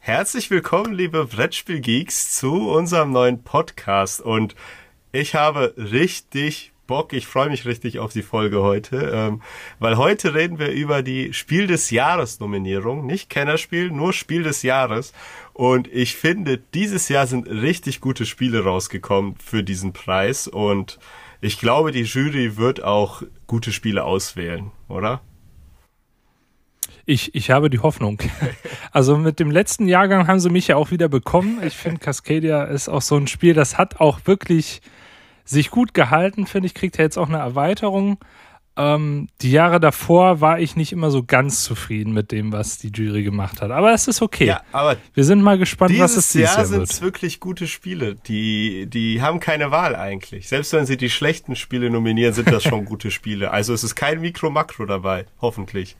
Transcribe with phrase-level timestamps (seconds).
[0.00, 4.20] Herzlich willkommen, liebe Brettspielgeeks, zu unserem neuen Podcast.
[4.20, 4.56] Und
[5.12, 9.42] ich habe richtig Bock, ich freue mich richtig auf die Folge heute, ähm,
[9.78, 14.64] weil heute reden wir über die Spiel des Jahres Nominierung, nicht Kennerspiel, nur Spiel des
[14.64, 15.12] Jahres.
[15.52, 20.98] Und ich finde, dieses Jahr sind richtig gute Spiele rausgekommen für diesen Preis und
[21.40, 25.20] ich glaube, die Jury wird auch gute Spiele auswählen, oder?
[27.04, 28.18] Ich, ich habe die Hoffnung.
[28.94, 31.60] Also mit dem letzten Jahrgang haben sie mich ja auch wieder bekommen.
[31.64, 34.82] Ich finde, Cascadia ist auch so ein Spiel, das hat auch wirklich
[35.46, 38.18] sich gut gehalten, finde ich, kriegt er jetzt auch eine Erweiterung.
[38.74, 42.88] Ähm, die Jahre davor war ich nicht immer so ganz zufrieden mit dem, was die
[42.88, 43.70] Jury gemacht hat.
[43.70, 44.46] Aber es ist okay.
[44.46, 48.14] Ja, aber wir sind mal gespannt, was es dieses Jahr, Jahr sind wirklich gute Spiele.
[48.26, 50.48] Die, die haben keine Wahl eigentlich.
[50.48, 53.50] Selbst wenn sie die schlechten Spiele nominieren, sind das schon gute Spiele.
[53.50, 55.96] Also es ist kein Mikro-Makro dabei, hoffentlich.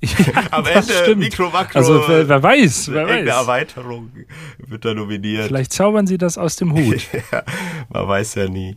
[0.50, 1.18] Am Ende stimmt.
[1.18, 1.78] Mikro, Makro.
[1.78, 3.26] Also wer, wer weiß, wer weiß.
[3.26, 4.10] Erweiterung
[4.58, 5.46] wird da nominiert.
[5.46, 7.06] Vielleicht zaubern sie das aus dem Hut.
[7.32, 7.42] ja,
[7.88, 8.76] man weiß ja nie.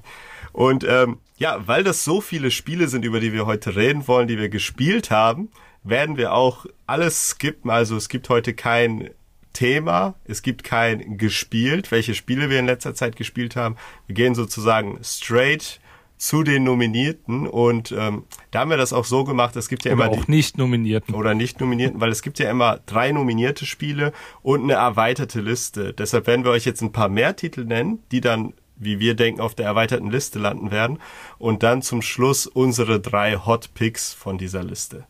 [0.52, 4.28] Und ähm, ja, weil das so viele Spiele sind, über die wir heute reden wollen,
[4.28, 5.50] die wir gespielt haben,
[5.84, 7.70] werden wir auch alles skippen.
[7.70, 9.10] Also es gibt heute kein
[9.54, 13.78] Thema, es gibt kein gespielt, welche Spiele wir in letzter Zeit gespielt haben.
[14.08, 15.80] Wir gehen sozusagen straight
[16.20, 19.94] zu den Nominierten und ähm, da haben wir das auch so gemacht, es gibt ja
[19.94, 23.14] oder immer auch die, nicht Nominierten oder nicht Nominierten, weil es gibt ja immer drei
[23.14, 24.11] nominierte Spiele
[24.42, 25.94] und eine erweiterte Liste.
[25.94, 29.42] Deshalb werden wir euch jetzt ein paar mehr Titel nennen, die dann wie wir denken,
[29.42, 31.00] auf der erweiterten Liste landen werden.
[31.38, 35.06] Und dann zum Schluss unsere drei Hot Picks von dieser Liste.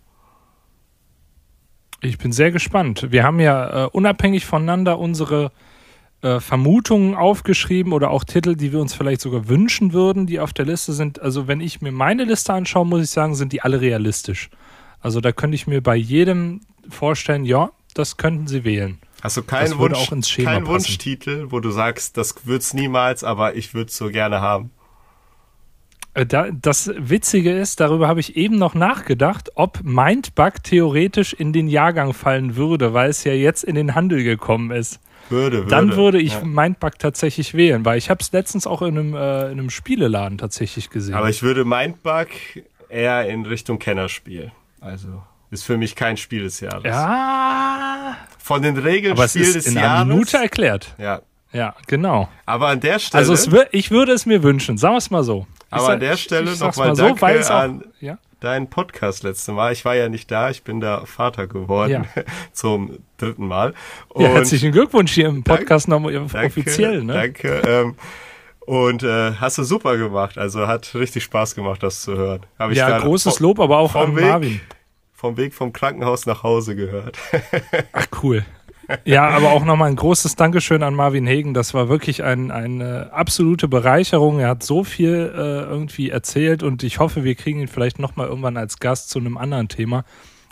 [2.02, 3.12] Ich bin sehr gespannt.
[3.12, 5.52] Wir haben ja äh, unabhängig voneinander unsere
[6.22, 10.54] äh, Vermutungen aufgeschrieben oder auch Titel, die wir uns vielleicht sogar wünschen würden, die auf
[10.54, 11.22] der Liste sind.
[11.22, 14.50] Also wenn ich mir meine Liste anschaue, muss ich sagen, sind die alle realistisch.
[15.00, 19.00] Also da könnte ich mir bei jedem vorstellen, ja, das könnten sie wählen.
[19.22, 23.90] Hast du keinen, Wunsch, keinen Wunschtitel, wo du sagst, das wird's niemals, aber ich würde
[23.90, 24.72] es so gerne haben?
[26.14, 31.54] Äh, da, das Witzige ist, darüber habe ich eben noch nachgedacht, ob Mindbug theoretisch in
[31.54, 35.00] den Jahrgang fallen würde, weil es ja jetzt in den Handel gekommen ist.
[35.30, 35.70] Würde, würde.
[35.70, 36.44] Dann würde ich ja.
[36.44, 40.38] Mindbug tatsächlich wählen, weil ich habe es letztens auch in einem, äh, in einem Spieleladen
[40.38, 41.16] tatsächlich gesehen.
[41.16, 42.28] Aber ich würde Mindbug
[42.90, 44.52] eher in Richtung Kennerspiel.
[44.82, 46.84] Also ist für mich kein Spiel des Jahres.
[46.84, 48.18] Ja.
[48.38, 50.02] Von den Regeln Aber Spiel es ist des in Jahres.
[50.02, 50.96] Einer Minute erklärt.
[50.98, 51.22] Ja.
[51.52, 52.30] Ja, genau.
[52.46, 53.28] Aber an der Stelle.
[53.28, 53.34] Also
[53.72, 55.48] ich würde es mir wünschen, sagen wir es mal so.
[55.72, 58.18] Aber sag, an der Stelle nochmal danke so, an, ja?
[58.40, 59.74] Deinen Podcast letzte Mal.
[59.74, 62.24] Ich war ja nicht da, ich bin da Vater geworden ja.
[62.54, 63.74] zum dritten Mal.
[64.10, 67.04] Und ja, herzlichen Glückwunsch hier im Podcast nochmal offiziell.
[67.04, 67.14] Ne?
[67.14, 67.62] Danke.
[67.66, 67.96] Ähm,
[68.70, 70.38] und äh, hast du super gemacht.
[70.38, 72.46] Also hat richtig Spaß gemacht, das zu hören.
[72.58, 74.62] Hab ich ja, großes Lob, aber auch an Weg, Marvin.
[75.14, 77.18] Vom Weg vom Krankenhaus nach Hause gehört.
[77.92, 78.46] Ach cool.
[79.06, 81.54] Ja, aber auch nochmal ein großes Dankeschön an Marvin Hegen.
[81.54, 84.40] Das war wirklich ein, eine absolute Bereicherung.
[84.40, 88.28] Er hat so viel äh, irgendwie erzählt und ich hoffe, wir kriegen ihn vielleicht nochmal
[88.28, 90.06] irgendwann als Gast zu einem anderen Thema.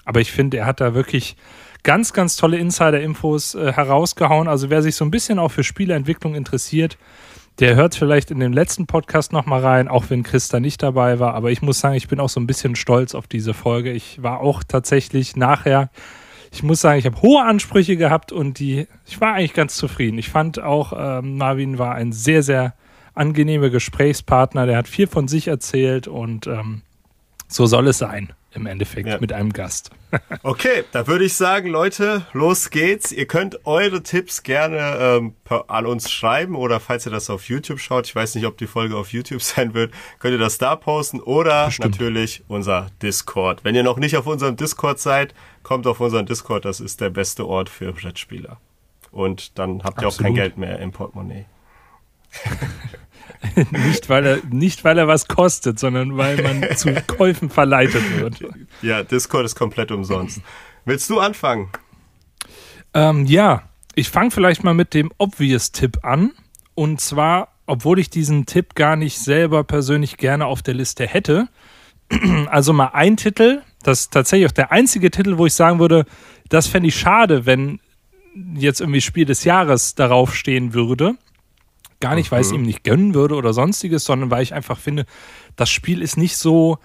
[0.06, 1.36] Aber ich finde, er hat da wirklich
[1.84, 4.48] ganz, ganz tolle Insider-Infos äh, herausgehauen.
[4.48, 6.98] Also wer sich so ein bisschen auch für Spieleentwicklung interessiert,
[7.60, 11.20] der hört vielleicht in den letzten Podcast nochmal rein, auch wenn Chris da nicht dabei
[11.20, 11.34] war.
[11.34, 13.92] Aber ich muss sagen, ich bin auch so ein bisschen stolz auf diese Folge.
[13.92, 15.90] Ich war auch tatsächlich nachher
[16.58, 20.18] ich muss sagen, ich habe hohe Ansprüche gehabt und die, ich war eigentlich ganz zufrieden.
[20.18, 22.74] Ich fand auch, ähm, Marvin war ein sehr, sehr
[23.14, 24.66] angenehmer Gesprächspartner.
[24.66, 26.82] Der hat viel von sich erzählt und ähm,
[27.48, 29.20] so soll es sein im Endeffekt ja.
[29.20, 29.92] mit einem Gast.
[30.44, 33.12] okay, da würde ich sagen, Leute, los geht's.
[33.12, 37.48] Ihr könnt eure Tipps gerne ähm, per, an uns schreiben oder falls ihr das auf
[37.50, 40.58] YouTube schaut, ich weiß nicht, ob die Folge auf YouTube sein wird, könnt ihr das
[40.58, 41.92] da posten oder Bestimmt.
[41.92, 43.64] natürlich unser Discord.
[43.64, 45.36] Wenn ihr noch nicht auf unserem Discord seid,
[45.68, 48.58] kommt auf unseren Discord, das ist der beste Ort für Brettspieler.
[49.12, 50.14] Und dann habt ihr Absolut.
[50.14, 51.46] auch kein Geld mehr im Portemonnaie.
[53.72, 58.40] nicht, weil er, nicht, weil er was kostet, sondern weil man zu Käufen verleitet wird.
[58.82, 60.42] Ja, Discord ist komplett umsonst.
[60.86, 61.70] Willst du anfangen?
[62.94, 63.64] Ähm, ja,
[63.94, 66.32] ich fange vielleicht mal mit dem Obvious-Tipp an.
[66.76, 71.50] Und zwar, obwohl ich diesen Tipp gar nicht selber persönlich gerne auf der Liste hätte.
[72.50, 76.06] Also mal ein Titel, das ist tatsächlich auch der einzige Titel, wo ich sagen würde,
[76.50, 77.80] das fände ich schade, wenn
[78.54, 81.16] jetzt irgendwie Spiel des Jahres darauf stehen würde.
[82.02, 82.60] Gar nicht, weil ich es mhm.
[82.60, 85.06] ihm nicht gönnen würde oder sonstiges, sondern weil ich einfach finde,
[85.56, 86.80] das Spiel ist nicht so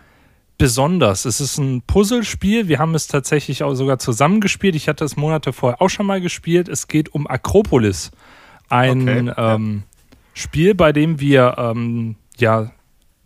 [0.58, 1.24] besonders.
[1.24, 2.68] Es ist ein Puzzlespiel.
[2.68, 4.76] Wir haben es tatsächlich auch sogar zusammengespielt.
[4.76, 6.68] Ich hatte es Monate vorher auch schon mal gespielt.
[6.68, 8.12] Es geht um Akropolis.
[8.68, 9.82] Ein okay, ähm.
[10.34, 12.70] Spiel, bei dem wir ähm, ja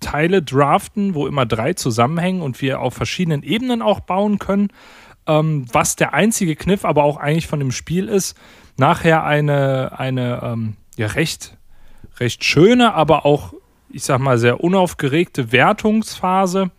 [0.01, 4.69] Teile draften, wo immer drei zusammenhängen und wir auf verschiedenen Ebenen auch bauen können.
[5.27, 8.37] Ähm, was der einzige Kniff aber auch eigentlich von dem Spiel ist,
[8.77, 11.57] nachher eine, eine ähm, ja, recht,
[12.19, 13.55] recht schöne, aber auch,
[13.91, 16.71] ich sag mal, sehr unaufgeregte Wertungsphase,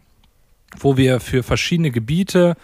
[0.79, 2.55] wo wir für verschiedene Gebiete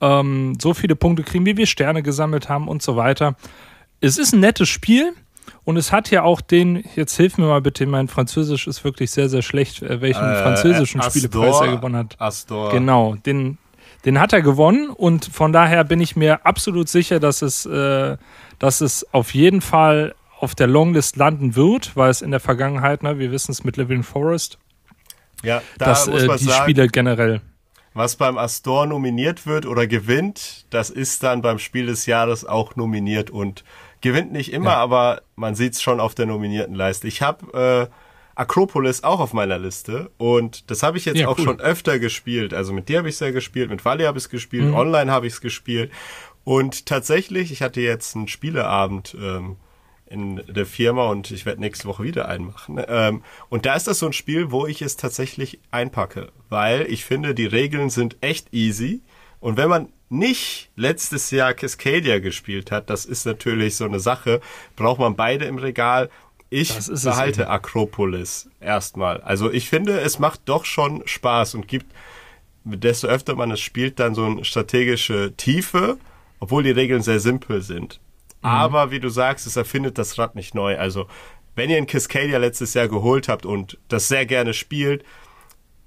[0.00, 3.36] ähm, so viele Punkte kriegen, wie wir Sterne gesammelt haben und so weiter.
[4.00, 5.14] Es ist ein nettes Spiel.
[5.64, 9.10] Und es hat ja auch den, jetzt hilf mir mal bitte, mein Französisch ist wirklich
[9.10, 12.20] sehr, sehr schlecht, äh, welchen äh, französischen Astor, Spielepreis er gewonnen hat.
[12.20, 12.70] Astor.
[12.70, 13.58] Genau, den,
[14.04, 18.16] den hat er gewonnen und von daher bin ich mir absolut sicher, dass es, äh,
[18.58, 23.04] dass es auf jeden Fall auf der Longlist landen wird, weil es in der Vergangenheit,
[23.04, 24.58] ne, wir wissen es mit Living Forest,
[25.44, 27.40] ja, da dass äh, die sagen, Spiele generell.
[27.94, 32.74] Was beim Astor nominiert wird oder gewinnt, das ist dann beim Spiel des Jahres auch
[32.74, 33.64] nominiert und
[34.02, 34.76] gewinnt nicht immer, ja.
[34.76, 37.08] aber man sieht es schon auf der nominierten Leiste.
[37.08, 37.94] Ich habe äh,
[38.34, 41.44] Acropolis auch auf meiner Liste und das habe ich jetzt ja, auch cool.
[41.44, 42.52] schon öfter gespielt.
[42.54, 44.74] Also mit dir habe ich es ja gespielt, mit Wally habe ich es gespielt, mhm.
[44.74, 45.90] online habe ich es gespielt
[46.44, 49.56] und tatsächlich, ich hatte jetzt einen Spieleabend ähm,
[50.06, 52.80] in der Firma und ich werde nächste Woche wieder einen machen.
[52.88, 57.04] Ähm, und da ist das so ein Spiel, wo ich es tatsächlich einpacke, weil ich
[57.04, 59.02] finde, die Regeln sind echt easy.
[59.40, 64.40] Und wenn man nicht letztes Jahr Cascadia gespielt hat, das ist natürlich so eine Sache,
[64.76, 66.10] braucht man beide im Regal.
[66.50, 69.22] Ich behalte Akropolis erstmal.
[69.22, 71.86] Also ich finde, es macht doch schon Spaß und gibt,
[72.64, 75.96] desto öfter man es spielt, dann so eine strategische Tiefe,
[76.40, 78.00] obwohl die Regeln sehr simpel sind.
[78.42, 78.48] Mhm.
[78.48, 80.76] Aber wie du sagst, es erfindet das Rad nicht neu.
[80.76, 81.06] Also
[81.54, 85.04] wenn ihr in Cascadia letztes Jahr geholt habt und das sehr gerne spielt,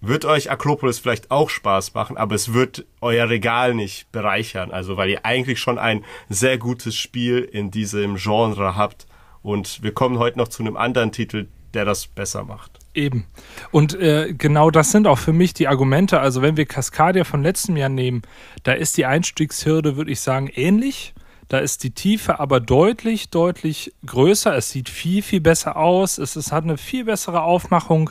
[0.08, 4.72] wird euch Akropolis vielleicht auch Spaß machen, aber es wird euer Regal nicht bereichern.
[4.72, 9.08] Also weil ihr eigentlich schon ein sehr gutes Spiel in diesem Genre habt.
[9.42, 12.80] Und wir kommen heute noch zu einem anderen Titel, der das besser macht.
[12.94, 13.26] Eben.
[13.72, 16.20] Und äh, genau das sind auch für mich die Argumente.
[16.20, 18.24] Also wenn wir Cascadia von letztem Jahr nehmen,
[18.64, 21.14] da ist die Einstiegshürde, würde ich sagen, ähnlich.
[21.48, 24.56] Da ist die Tiefe aber deutlich, deutlich größer.
[24.56, 26.18] Es sieht viel, viel besser aus.
[26.18, 28.10] Es, es hat eine viel bessere Aufmachung.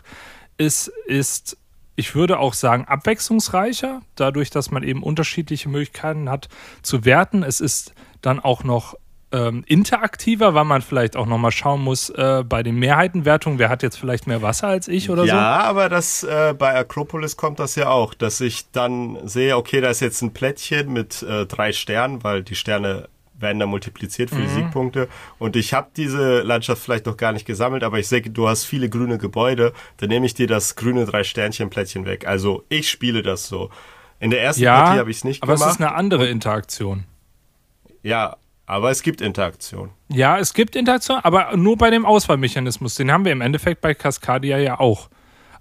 [0.57, 1.57] Es ist
[1.97, 6.49] ich würde auch sagen, abwechslungsreicher, dadurch, dass man eben unterschiedliche Möglichkeiten hat
[6.83, 7.43] zu werten.
[7.43, 8.95] Es ist dann auch noch
[9.35, 13.83] ähm, interaktiver, weil man vielleicht auch nochmal schauen muss äh, bei den Mehrheitenwertungen, wer hat
[13.83, 15.37] jetzt vielleicht mehr Wasser als ich oder ja, so.
[15.37, 19.81] Ja, aber das äh, bei Acropolis kommt das ja auch, dass ich dann sehe, okay,
[19.81, 23.09] da ist jetzt ein Plättchen mit äh, drei Sternen, weil die Sterne
[23.39, 24.43] werden da multipliziert für mhm.
[24.43, 25.09] die Siegpunkte.
[25.39, 28.65] Und ich habe diese Landschaft vielleicht noch gar nicht gesammelt, aber ich sehe, du hast
[28.65, 32.27] viele grüne Gebäude, dann nehme ich dir das grüne Drei-Sternchen-Plättchen weg.
[32.27, 33.71] Also ich spiele das so.
[34.21, 35.63] In der ersten ja, Partie habe ich es nicht aber gemacht.
[35.63, 37.05] Aber es ist eine andere Interaktion.
[38.03, 38.37] Ja,
[38.67, 39.91] aber es gibt Interaktion.
[40.09, 42.95] Ja, es gibt Interaktion, aber nur bei dem Auswahlmechanismus.
[42.95, 45.09] Den haben wir im Endeffekt bei Cascadia ja auch.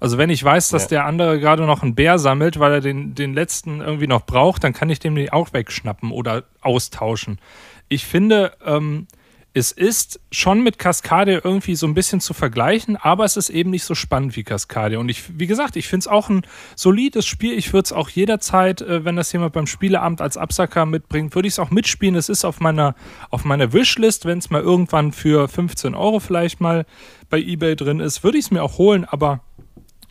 [0.03, 0.89] Also wenn ich weiß, dass ja.
[0.89, 4.61] der andere gerade noch einen Bär sammelt, weil er den, den letzten irgendwie noch braucht,
[4.65, 7.39] dann kann ich dem den auch wegschnappen oder austauschen.
[7.87, 9.07] Ich finde, ähm,
[9.53, 13.69] es ist schon mit Cascadia irgendwie so ein bisschen zu vergleichen, aber es ist eben
[13.69, 14.99] nicht so spannend wie Cascadia.
[14.99, 16.41] Und ich, wie gesagt, ich finde es auch ein
[16.75, 17.57] solides Spiel.
[17.57, 21.47] Ich würde es auch jederzeit, äh, wenn das jemand beim Spieleamt als Absacker mitbringt, würde
[21.47, 22.15] ich es auch mitspielen.
[22.15, 22.95] Es ist auf meiner,
[23.29, 26.85] auf meiner Wishlist, wenn es mal irgendwann für 15 Euro vielleicht mal
[27.29, 29.39] bei eBay drin ist, würde ich es mir auch holen, aber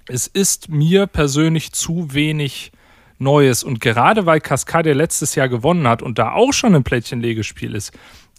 [0.09, 2.73] es ist mir persönlich zu wenig
[3.19, 3.63] Neues.
[3.63, 7.93] Und gerade weil Cascadia letztes Jahr gewonnen hat und da auch schon ein Plättchenlegespiel ist,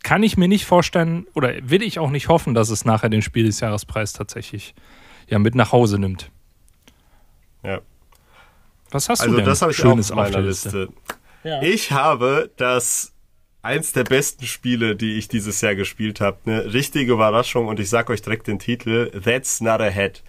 [0.03, 3.21] kann ich mir nicht vorstellen oder will ich auch nicht hoffen, dass es nachher den
[3.21, 4.75] Spiel des Jahrespreis tatsächlich
[5.27, 6.29] ja mit nach Hause nimmt.
[7.63, 7.79] Ja.
[8.91, 10.83] Was hast also du denn das habe ich Schönes auch auf meiner Liste.
[10.83, 10.93] Liste.
[11.45, 11.61] Ja.
[11.61, 13.13] Ich habe das
[13.61, 16.37] eins der besten Spiele, die ich dieses Jahr gespielt habe.
[16.45, 20.21] Eine richtige Überraschung und ich sage euch direkt den Titel That's Not a Head.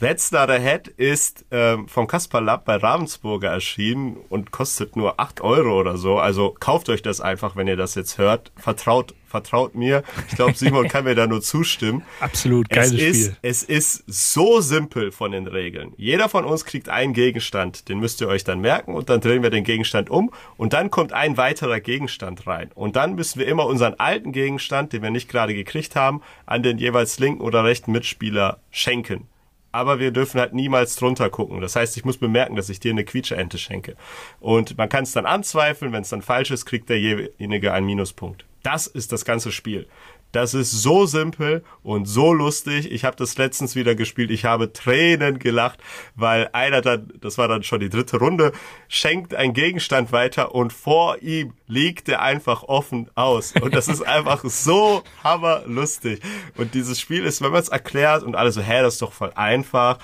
[0.00, 5.20] That's Not a Head ist ähm, vom Kasper Lab bei Ravensburger erschienen und kostet nur
[5.20, 6.18] acht Euro oder so.
[6.18, 8.50] Also kauft euch das einfach, wenn ihr das jetzt hört.
[8.56, 10.02] Vertraut, vertraut mir.
[10.30, 12.02] Ich glaube, Simon kann mir da nur zustimmen.
[12.20, 13.36] Absolut, geiles es ist, Spiel.
[13.42, 15.92] Es ist so simpel von den Regeln.
[15.98, 19.42] Jeder von uns kriegt einen Gegenstand, den müsst ihr euch dann merken und dann drehen
[19.42, 22.70] wir den Gegenstand um und dann kommt ein weiterer Gegenstand rein.
[22.74, 26.62] Und dann müssen wir immer unseren alten Gegenstand, den wir nicht gerade gekriegt haben, an
[26.62, 29.28] den jeweils linken oder rechten Mitspieler schenken
[29.72, 31.60] aber wir dürfen halt niemals drunter gucken.
[31.60, 33.96] Das heißt, ich muss bemerken, dass ich dir eine Quietscheente schenke.
[34.40, 38.44] Und man kann es dann anzweifeln, wenn es dann falsch ist, kriegt derjenige einen Minuspunkt.
[38.62, 39.86] Das ist das ganze Spiel.
[40.32, 42.90] Das ist so simpel und so lustig.
[42.90, 44.30] Ich habe das letztens wieder gespielt.
[44.30, 45.80] Ich habe Tränen gelacht,
[46.14, 48.52] weil einer dann, das war dann schon die dritte Runde,
[48.88, 53.52] schenkt einen Gegenstand weiter und vor ihm liegt er einfach offen aus.
[53.60, 56.20] Und das ist einfach so hammerlustig.
[56.56, 59.12] Und dieses Spiel ist, wenn man es erklärt und alle so, hä, das ist doch
[59.12, 59.98] voll einfach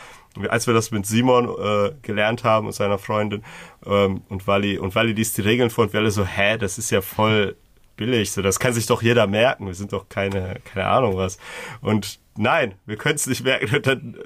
[0.50, 3.42] als wir das mit Simon äh, gelernt haben und seiner Freundin
[3.86, 6.76] ähm, und Wally und Wally liest die Regeln vor und wir alle so, hä, das
[6.76, 7.56] ist ja voll
[7.96, 9.66] billig, so das kann sich doch jeder merken.
[9.66, 11.38] Wir sind doch keine keine Ahnung was.
[11.80, 13.74] Und nein, wir können es nicht merken.
[13.74, 14.16] Und dann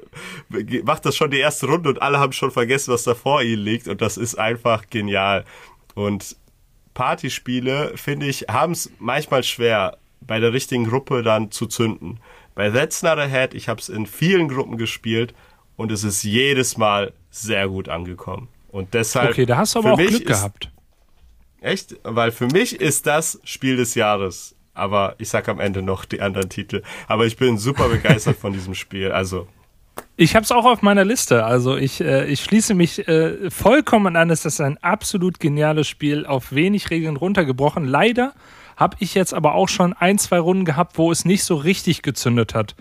[0.52, 3.42] äh, macht das schon die erste Runde und alle haben schon vergessen, was da vor
[3.42, 5.44] ihnen liegt und das ist einfach genial.
[5.94, 6.36] Und
[6.94, 12.20] Partyspiele finde ich haben es manchmal schwer bei der richtigen Gruppe dann zu zünden.
[12.54, 15.34] Bei That's Not a Head, ich habe es in vielen Gruppen gespielt
[15.76, 18.48] und es ist jedes Mal sehr gut angekommen.
[18.68, 19.30] Und deshalb.
[19.30, 20.70] Okay, da hast du aber auch Glück gehabt.
[21.60, 21.96] Echt?
[22.02, 24.54] Weil für mich ist das Spiel des Jahres.
[24.72, 26.82] Aber ich sag am Ende noch die anderen Titel.
[27.06, 29.12] Aber ich bin super begeistert von diesem Spiel.
[29.12, 29.46] Also.
[30.16, 31.44] Ich habe es auch auf meiner Liste.
[31.44, 34.30] Also ich, äh, ich schließe mich äh, vollkommen an.
[34.30, 37.84] Es ist ein absolut geniales Spiel, auf wenig Regeln runtergebrochen.
[37.84, 38.32] Leider
[38.76, 42.02] habe ich jetzt aber auch schon ein, zwei Runden gehabt, wo es nicht so richtig
[42.02, 42.74] gezündet hat.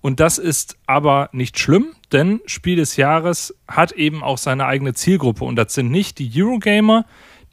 [0.00, 4.94] Und das ist aber nicht schlimm, denn Spiel des Jahres hat eben auch seine eigene
[4.94, 5.44] Zielgruppe.
[5.44, 7.04] Und das sind nicht die Eurogamer,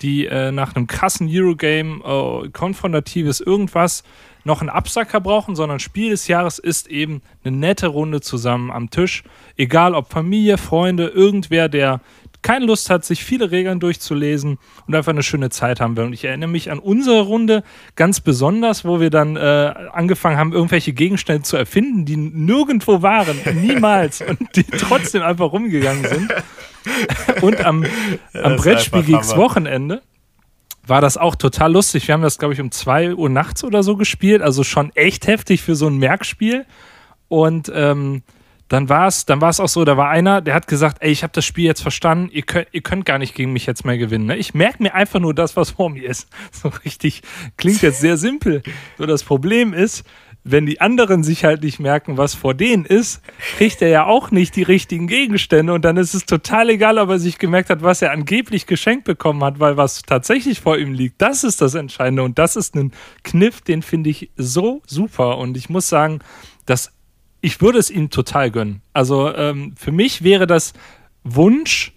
[0.01, 4.03] die äh, nach einem krassen Eurogame äh, konfrontatives irgendwas
[4.43, 8.89] noch einen Absacker brauchen, sondern Spiel des Jahres ist eben eine nette Runde zusammen am
[8.89, 9.23] Tisch.
[9.57, 12.01] Egal ob Familie, Freunde, irgendwer, der
[12.47, 16.05] keine Lust hat, sich viele Regeln durchzulesen und einfach eine schöne Zeit haben will.
[16.05, 17.61] Und ich erinnere mich an unsere Runde
[17.97, 23.37] ganz besonders, wo wir dann äh, angefangen haben, irgendwelche Gegenstände zu erfinden, die nirgendwo waren,
[23.61, 26.33] niemals, und die trotzdem einfach rumgegangen sind.
[27.41, 27.85] Und am,
[28.33, 30.01] am Brettspiel Geeks Wochenende
[30.85, 32.07] war das auch total lustig.
[32.07, 35.27] Wir haben das, glaube ich, um zwei Uhr nachts oder so gespielt, also schon echt
[35.27, 36.65] heftig für so ein Merkspiel.
[37.27, 38.23] Und ähm,
[38.67, 41.23] dann war es dann war's auch so, da war einer, der hat gesagt, ey, ich
[41.23, 43.97] habe das Spiel jetzt verstanden, ihr könnt, ihr könnt gar nicht gegen mich jetzt mehr
[43.97, 44.25] gewinnen.
[44.25, 44.37] Ne?
[44.37, 46.27] Ich merke mir einfach nur das, was vor mir ist.
[46.51, 47.21] So richtig,
[47.57, 48.63] klingt jetzt sehr simpel.
[48.97, 50.03] So das Problem ist,
[50.43, 53.21] wenn die anderen sich halt nicht merken, was vor denen ist,
[53.57, 57.09] kriegt er ja auch nicht die richtigen Gegenstände und dann ist es total egal, ob
[57.09, 60.93] er sich gemerkt hat, was er angeblich geschenkt bekommen hat, weil was tatsächlich vor ihm
[60.93, 62.93] liegt, das ist das Entscheidende und das ist ein
[63.23, 66.19] Kniff, den finde ich so super und ich muss sagen,
[66.65, 66.93] das
[67.41, 68.81] ich würde es ihm total gönnen.
[68.93, 70.73] Also ähm, für mich wäre das
[71.23, 71.93] Wunsch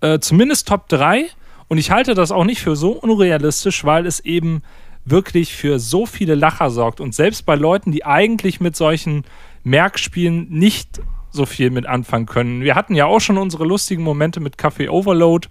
[0.00, 1.26] äh, zumindest Top 3
[1.68, 4.62] und ich halte das auch nicht für so unrealistisch, weil es eben
[5.04, 9.24] wirklich für so viele Lacher sorgt und selbst bei Leuten, die eigentlich mit solchen
[9.62, 12.60] Merkspielen nicht so viel mit anfangen können.
[12.62, 15.48] Wir hatten ja auch schon unsere lustigen Momente mit Café Overload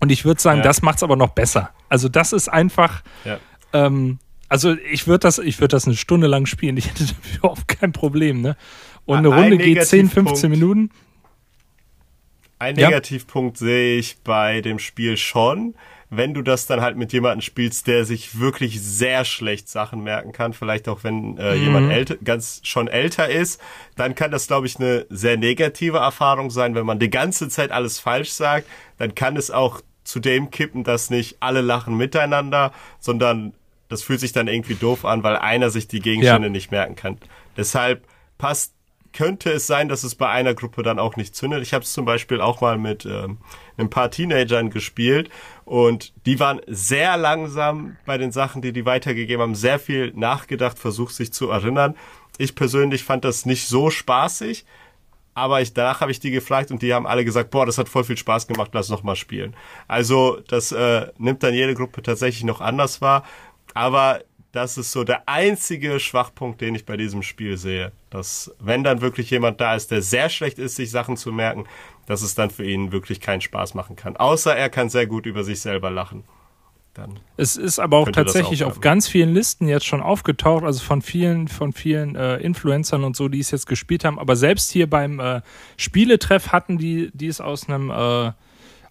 [0.00, 0.64] und ich würde sagen, ja.
[0.64, 1.70] das macht es aber noch besser.
[1.88, 3.38] Also das ist einfach ja.
[3.72, 4.18] ähm,
[4.50, 6.76] also ich würde das, ich das eine Stunde lang spielen.
[6.76, 7.04] Ich hätte
[7.36, 8.56] überhaupt kein Problem, ne?
[9.06, 10.90] Und eine Runde geht 10, 15 Minuten.
[12.58, 13.66] Ein Negativpunkt ja.
[13.66, 15.74] sehe ich bei dem Spiel schon,
[16.10, 20.32] wenn du das dann halt mit jemandem spielst, der sich wirklich sehr schlecht Sachen merken
[20.32, 21.62] kann, vielleicht auch wenn äh, mhm.
[21.62, 23.60] jemand älter, ganz schon älter ist,
[23.96, 26.74] dann kann das, glaube ich, eine sehr negative Erfahrung sein.
[26.74, 28.66] Wenn man die ganze Zeit alles falsch sagt,
[28.98, 33.54] dann kann es auch zu dem kippen, dass nicht alle lachen miteinander, sondern
[33.90, 36.52] das fühlt sich dann irgendwie doof an, weil einer sich die Gegenstände ja.
[36.52, 37.18] nicht merken kann.
[37.56, 38.06] Deshalb
[38.38, 38.72] passt,
[39.12, 41.62] könnte es sein, dass es bei einer Gruppe dann auch nicht zündet.
[41.62, 43.38] Ich habe es zum Beispiel auch mal mit ähm,
[43.76, 45.28] ein paar Teenagern gespielt
[45.64, 50.78] und die waren sehr langsam bei den Sachen, die die weitergegeben haben, sehr viel nachgedacht,
[50.78, 51.96] versucht sich zu erinnern.
[52.38, 54.64] Ich persönlich fand das nicht so spaßig,
[55.34, 57.88] aber ich, danach habe ich die gefragt und die haben alle gesagt, boah, das hat
[57.88, 59.56] voll viel Spaß gemacht, lass noch mal spielen.
[59.88, 63.24] Also das äh, nimmt dann jede Gruppe tatsächlich noch anders wahr
[63.74, 64.20] aber
[64.52, 67.92] das ist so der einzige Schwachpunkt, den ich bei diesem Spiel sehe.
[68.10, 71.66] Dass, wenn dann wirklich jemand da ist, der sehr schlecht ist, sich Sachen zu merken,
[72.06, 74.16] dass es dann für ihn wirklich keinen Spaß machen kann.
[74.16, 76.24] Außer er kann sehr gut über sich selber lachen.
[76.94, 81.02] Dann es ist aber auch tatsächlich auf ganz vielen Listen jetzt schon aufgetaucht, also von
[81.02, 84.18] vielen, von vielen äh, Influencern und so, die es jetzt gespielt haben.
[84.18, 85.40] Aber selbst hier beim äh,
[85.76, 88.32] Spieletreff hatten die, die es aus einem äh,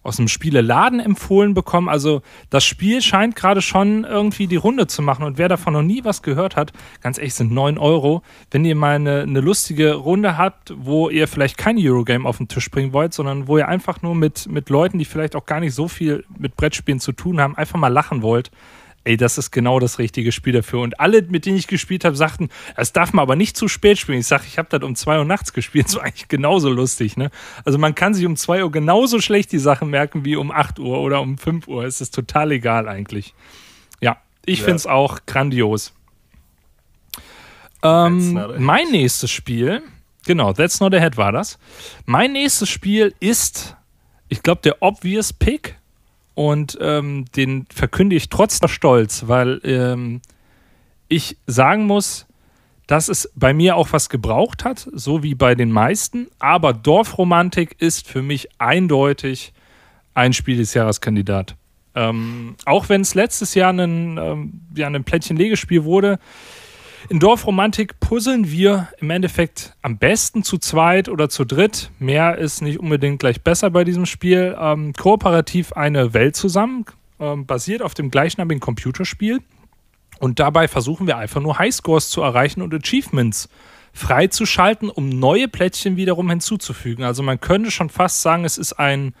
[0.02, 1.88] aus dem Spieleladen empfohlen bekommen.
[1.88, 5.24] Also das Spiel scheint gerade schon irgendwie die Runde zu machen.
[5.24, 8.22] Und wer davon noch nie was gehört hat, ganz ehrlich, sind 9 Euro.
[8.50, 12.48] Wenn ihr mal eine, eine lustige Runde habt, wo ihr vielleicht kein Eurogame auf den
[12.48, 15.60] Tisch bringen wollt, sondern wo ihr einfach nur mit, mit Leuten, die vielleicht auch gar
[15.60, 18.50] nicht so viel mit Brettspielen zu tun haben, einfach mal lachen wollt,
[19.04, 20.80] ey, das ist genau das richtige Spiel dafür.
[20.80, 23.98] Und alle, mit denen ich gespielt habe, sagten, das darf man aber nicht zu spät
[23.98, 24.18] spielen.
[24.18, 25.86] Ich sage, ich habe das um zwei Uhr nachts gespielt.
[25.86, 27.16] Das war eigentlich genauso lustig.
[27.16, 27.30] Ne?
[27.64, 30.78] Also man kann sich um zwei Uhr genauso schlecht die Sachen merken wie um acht
[30.78, 31.84] Uhr oder um fünf Uhr.
[31.84, 33.34] Es ist total egal eigentlich.
[34.00, 34.64] Ja, ich ja.
[34.66, 35.94] finde es auch grandios.
[37.82, 39.82] Ähm, mein nächstes Spiel,
[40.26, 41.58] genau, That's Not a Head war das.
[42.04, 43.76] Mein nächstes Spiel ist,
[44.28, 45.79] ich glaube, der Obvious Pick.
[46.40, 50.22] Und ähm, den verkünde ich trotz der Stolz, weil ähm,
[51.06, 52.26] ich sagen muss,
[52.86, 56.28] dass es bei mir auch was gebraucht hat, so wie bei den meisten.
[56.38, 59.52] Aber Dorfromantik ist für mich eindeutig
[60.14, 61.56] ein Spiel des Jahreskandidat.
[61.94, 66.18] Ähm, auch wenn es letztes Jahr ein, ähm, ja, ein Plättchen-Legespiel wurde,
[67.08, 71.90] in Dorfromantik puzzeln wir im Endeffekt am besten zu zweit oder zu dritt.
[71.98, 74.56] Mehr ist nicht unbedingt gleich besser bei diesem Spiel.
[74.60, 76.84] Ähm, kooperativ eine Welt zusammen,
[77.18, 79.40] ähm, basiert auf dem gleichnamigen Computerspiel.
[80.18, 83.48] Und dabei versuchen wir einfach nur Highscores zu erreichen und Achievements
[83.92, 87.04] freizuschalten, um neue Plättchen wiederum hinzuzufügen.
[87.04, 89.14] Also man könnte schon fast sagen, es ist ein,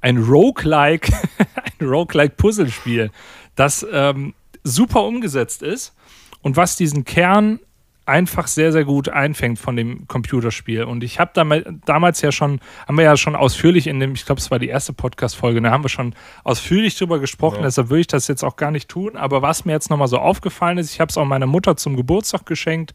[0.00, 1.12] ein Roguelike,
[1.80, 3.10] ein Roguelike-Puzzlespiel,
[3.56, 5.94] das ähm, super umgesetzt ist
[6.42, 7.60] und was diesen Kern
[8.04, 10.84] einfach sehr, sehr gut einfängt von dem Computerspiel.
[10.84, 14.40] Und ich habe damals ja schon, haben wir ja schon ausführlich in dem, ich glaube,
[14.40, 17.62] es war die erste Podcast-Folge, da haben wir schon ausführlich drüber gesprochen, ja.
[17.62, 19.16] deshalb würde ich das jetzt auch gar nicht tun.
[19.16, 21.96] Aber was mir jetzt nochmal so aufgefallen ist, ich habe es auch meiner Mutter zum
[21.96, 22.92] Geburtstag geschenkt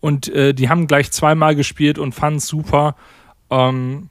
[0.00, 2.94] und äh, die haben gleich zweimal gespielt und fanden es super.
[3.50, 4.08] Ähm,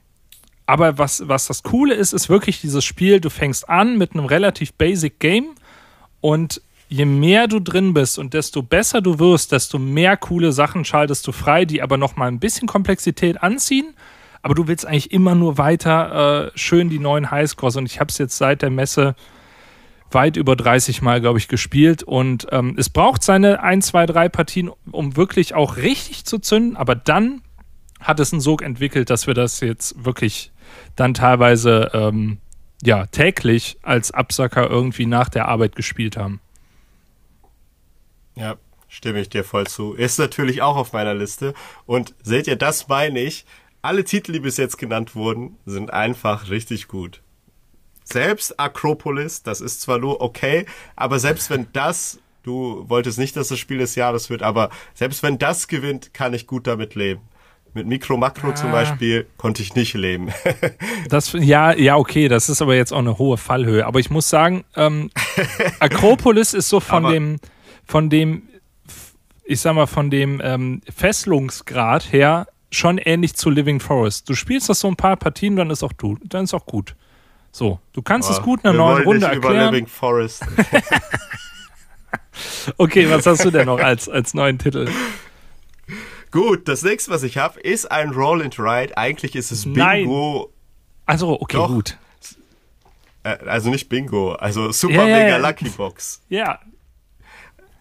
[0.66, 4.26] aber was, was das Coole ist, ist wirklich dieses Spiel, du fängst an mit einem
[4.26, 5.54] relativ basic Game
[6.20, 10.84] und je mehr du drin bist und desto besser du wirst, desto mehr coole Sachen
[10.84, 13.94] schaltest du frei, die aber noch mal ein bisschen Komplexität anziehen.
[14.42, 17.76] Aber du willst eigentlich immer nur weiter äh, schön die neuen Highscores.
[17.76, 19.14] Und ich habe es jetzt seit der Messe
[20.10, 22.02] weit über 30 Mal, glaube ich, gespielt.
[22.02, 26.76] Und ähm, es braucht seine 1, 2, 3 Partien, um wirklich auch richtig zu zünden.
[26.76, 27.40] Aber dann
[28.00, 30.52] hat es einen Sog entwickelt, dass wir das jetzt wirklich
[30.94, 32.38] dann teilweise ähm,
[32.82, 36.40] ja, täglich als Absacker irgendwie nach der Arbeit gespielt haben.
[38.36, 38.56] Ja,
[38.88, 39.94] stimme ich dir voll zu.
[39.94, 41.54] Ist natürlich auch auf meiner Liste.
[41.86, 43.44] Und seht ihr, das meine ich.
[43.82, 47.20] Alle Titel, die bis jetzt genannt wurden, sind einfach richtig gut.
[48.04, 53.48] Selbst Acropolis, das ist zwar nur okay, aber selbst wenn das, du wolltest nicht, dass
[53.48, 57.22] das Spiel des Jahres wird, aber selbst wenn das gewinnt, kann ich gut damit leben.
[57.72, 58.54] Mit Mikro Makro ah.
[58.54, 60.28] zum Beispiel konnte ich nicht leben.
[61.08, 63.84] das, ja, ja, okay, das ist aber jetzt auch eine hohe Fallhöhe.
[63.84, 65.10] Aber ich muss sagen, ähm,
[65.80, 67.40] Akropolis ist so von aber dem,
[67.84, 68.48] von dem,
[69.44, 74.28] ich sag mal, von dem ähm, Fesselungsgrad her schon ähnlich zu Living Forest.
[74.28, 76.96] Du spielst das so ein paar Partien, dann ist auch du, dann ist auch gut.
[77.52, 79.54] So, du kannst Boah, es gut in einer neuen Runde nicht erklären.
[79.54, 80.44] Über Living Forest.
[82.78, 84.88] okay, was hast du denn noch als, als neuen Titel?
[86.32, 88.96] Gut, das nächste, was ich habe, ist ein Roll and Ride.
[88.96, 90.52] Eigentlich ist es Bingo.
[91.06, 91.68] Also, okay, Doch.
[91.68, 91.96] gut.
[93.22, 96.22] Äh, also nicht Bingo, also Super yeah, Mega Lucky Box.
[96.28, 96.58] Ja,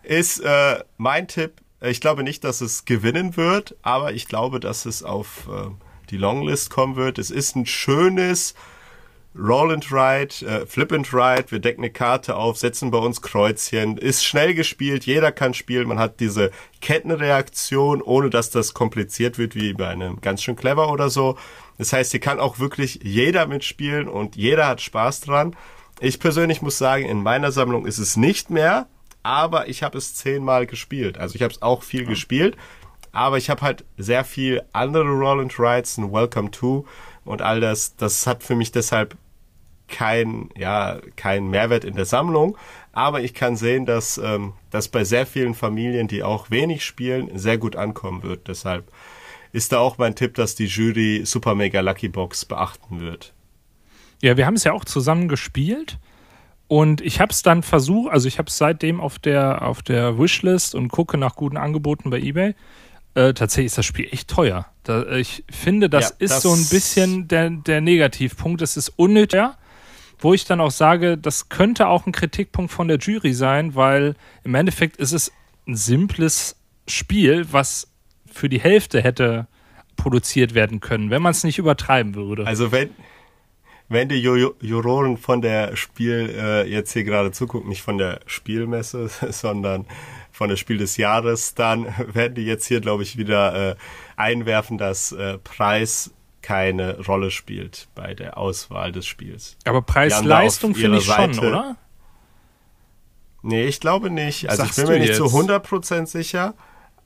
[0.03, 1.61] ist äh, mein Tipp.
[1.81, 5.69] Ich glaube nicht, dass es gewinnen wird, aber ich glaube, dass es auf äh,
[6.09, 7.17] die Longlist kommen wird.
[7.17, 8.53] Es ist ein schönes
[9.35, 11.45] Roll and Ride, äh, Flip and Ride.
[11.49, 13.97] Wir decken eine Karte auf, setzen bei uns Kreuzchen.
[13.97, 15.87] Ist schnell gespielt, jeder kann spielen.
[15.87, 20.91] Man hat diese Kettenreaktion, ohne dass das kompliziert wird wie bei einem ganz schön clever
[20.91, 21.37] oder so.
[21.77, 25.55] Das heißt, hier kann auch wirklich jeder mitspielen und jeder hat Spaß dran.
[25.99, 28.87] Ich persönlich muss sagen, in meiner Sammlung ist es nicht mehr
[29.23, 31.17] aber ich habe es zehnmal gespielt.
[31.17, 32.09] Also ich habe es auch viel ja.
[32.09, 32.57] gespielt,
[33.11, 36.85] aber ich habe halt sehr viel andere Roll and Rides, ein Welcome to
[37.25, 37.95] und all das.
[37.95, 39.17] Das hat für mich deshalb
[39.87, 42.57] kein, ja, kein Mehrwert in der Sammlung.
[42.91, 47.37] Aber ich kann sehen, dass ähm, das bei sehr vielen Familien, die auch wenig spielen,
[47.37, 48.47] sehr gut ankommen wird.
[48.47, 48.91] Deshalb
[49.51, 53.33] ist da auch mein Tipp, dass die Jury Super Mega Lucky Box beachten wird.
[54.21, 55.99] Ja, wir haben es ja auch zusammen gespielt.
[56.73, 60.17] Und ich habe es dann versucht, also ich habe es seitdem auf der, auf der
[60.17, 62.55] Wishlist und gucke nach guten Angeboten bei eBay.
[63.13, 64.65] Äh, tatsächlich ist das Spiel echt teuer.
[64.81, 68.63] Da, ich finde, das ja, ist das so ein bisschen der, der Negativpunkt.
[68.63, 69.43] Es ist unnötig,
[70.17, 74.15] wo ich dann auch sage, das könnte auch ein Kritikpunkt von der Jury sein, weil
[74.43, 75.31] im Endeffekt ist es
[75.67, 76.55] ein simples
[76.87, 77.87] Spiel, was
[78.25, 79.45] für die Hälfte hätte
[79.95, 82.47] produziert werden können, wenn man es nicht übertreiben würde.
[82.47, 82.89] Also wenn,
[83.93, 89.09] wenn die Juroren von der Spiel äh, jetzt hier gerade zugucken, nicht von der Spielmesse,
[89.29, 89.85] sondern
[90.31, 93.75] von der Spiel des Jahres, dann werden die jetzt hier, glaube ich, wieder äh,
[94.15, 99.55] einwerfen, dass äh, Preis keine Rolle spielt bei der Auswahl des Spiels.
[99.63, 101.77] Aber Preis-Leistung finde ich schon, oder?
[103.43, 104.49] Nee, ich glaube nicht.
[104.49, 105.17] Also ich bin mir nicht jetzt?
[105.17, 106.53] zu 100% sicher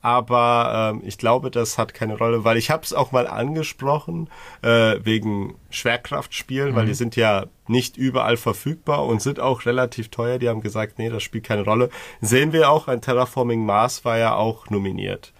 [0.07, 4.29] aber ähm, ich glaube, das hat keine Rolle, weil ich habe es auch mal angesprochen
[4.61, 6.75] äh, wegen Schwerkraftspielen, mhm.
[6.77, 10.37] weil die sind ja nicht überall verfügbar und sind auch relativ teuer.
[10.39, 11.89] Die haben gesagt, nee, das spielt keine Rolle.
[12.21, 15.33] Sehen wir auch, ein Terraforming Mars war ja auch nominiert.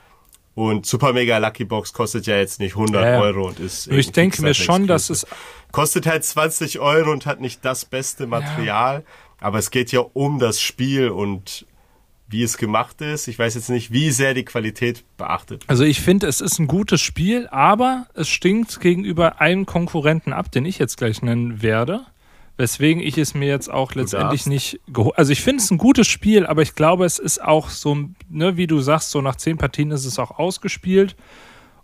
[0.53, 3.21] Und Super Mega Lucky Box kostet ja jetzt nicht 100 Ja, ja.
[3.21, 3.87] Euro und ist.
[3.87, 5.25] Ich denke mir schon, dass es
[5.71, 9.05] Kostet halt 20 Euro und hat nicht das beste Material.
[9.39, 11.65] Aber es geht ja um das Spiel und
[12.27, 13.27] wie es gemacht ist.
[13.27, 15.63] Ich weiß jetzt nicht, wie sehr die Qualität beachtet.
[15.67, 20.51] Also ich finde, es ist ein gutes Spiel, aber es stinkt gegenüber einem Konkurrenten ab,
[20.51, 22.05] den ich jetzt gleich nennen werde.
[22.57, 25.17] Weswegen ich es mir jetzt auch letztendlich nicht geholt.
[25.17, 28.57] Also ich finde es ein gutes Spiel, aber ich glaube, es ist auch so, ne,
[28.57, 31.15] wie du sagst, so nach zehn Partien ist es auch ausgespielt.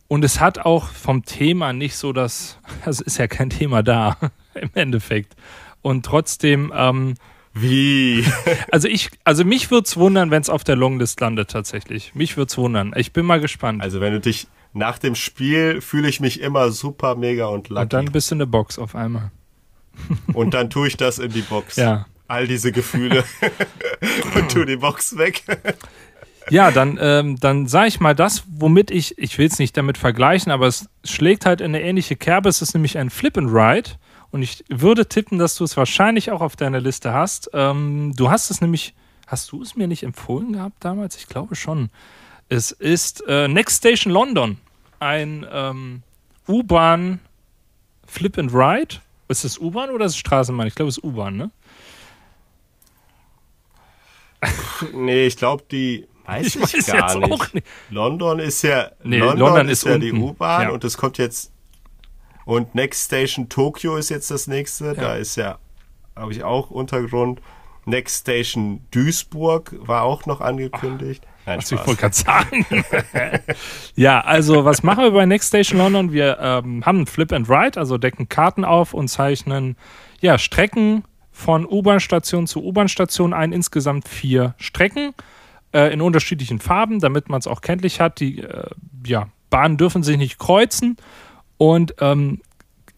[0.07, 4.17] Und es hat auch vom Thema nicht so das, also ist ja kein Thema da
[4.55, 5.35] im Endeffekt.
[5.81, 7.15] Und trotzdem, ähm,
[7.53, 8.25] Wie?
[8.71, 12.15] also ich, also mich würde es wundern, wenn es auf der Longlist landet tatsächlich.
[12.15, 12.93] Mich würde es wundern.
[12.95, 13.81] Ich bin mal gespannt.
[13.81, 17.81] Also wenn du dich nach dem Spiel fühle ich mich immer super mega und lucky.
[17.81, 19.31] Und dann bist du in der Box auf einmal.
[20.33, 21.75] Und dann tue ich das in die Box.
[21.75, 22.07] Ja.
[22.27, 23.23] All diese Gefühle.
[24.35, 25.43] und tu die Box weg.
[26.49, 29.99] Ja, dann, ähm, dann sage ich mal das, womit ich, ich will es nicht damit
[29.99, 32.49] vergleichen, aber es schlägt halt in eine ähnliche Kerbe.
[32.49, 33.91] Es ist nämlich ein Flip and Ride.
[34.33, 37.51] Und ich würde tippen, dass du es wahrscheinlich auch auf deiner Liste hast.
[37.53, 38.95] Ähm, du hast es nämlich,
[39.27, 41.15] hast du es mir nicht empfohlen gehabt damals?
[41.17, 41.91] Ich glaube schon.
[42.49, 44.57] Es ist äh, Next Station London.
[44.99, 46.01] Ein ähm,
[46.47, 47.19] U-Bahn
[48.07, 48.95] Flip and Ride.
[49.27, 50.65] Ist es U-Bahn oder ist es Straßenbahn?
[50.65, 51.51] Ich glaube, es ist U-Bahn, ne?
[54.93, 57.31] Nee, ich glaube, die weiß Ich ich, weiß gar jetzt nicht.
[57.31, 57.67] auch nicht.
[57.91, 60.11] London ist ja Nee, London, London ist, ist ja die.
[60.11, 60.69] U-Bahn Ja.
[60.71, 61.51] und es kommt jetzt
[62.45, 64.93] und Next Station Tokyo ist jetzt das nächste.
[64.93, 65.59] Da ist ja
[66.15, 67.41] habe ich auch Untergrund.
[67.85, 71.25] Next Station Duisburg war auch noch angekündigt.
[71.45, 72.65] Nein, Was ich wollte gerade sagen.
[73.95, 76.13] ja, also was machen wir bei Next Station London?
[76.13, 79.75] Wir ähm, haben Flip and Ride, also decken Karten auf und zeichnen
[80.21, 83.51] ja, Strecken von U-Bahn-Station zu U-Bahn-Station ein.
[83.51, 85.13] Insgesamt vier Strecken
[85.73, 88.21] äh, in unterschiedlichen Farben, damit man es auch kenntlich hat.
[88.21, 88.69] Die äh,
[89.05, 90.95] ja, Bahnen dürfen sich nicht kreuzen
[91.57, 92.41] und ähm,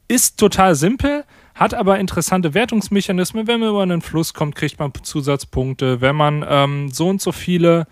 [0.07, 3.47] ist total simpel, hat aber interessante Wertungsmechanismen.
[3.47, 6.01] Wenn man über einen Fluss kommt, kriegt man Zusatzpunkte.
[6.01, 7.87] Wenn man ähm, so und so viele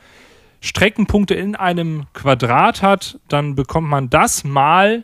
[0.61, 5.03] Streckenpunkte in einem Quadrat hat, dann bekommt man das mal,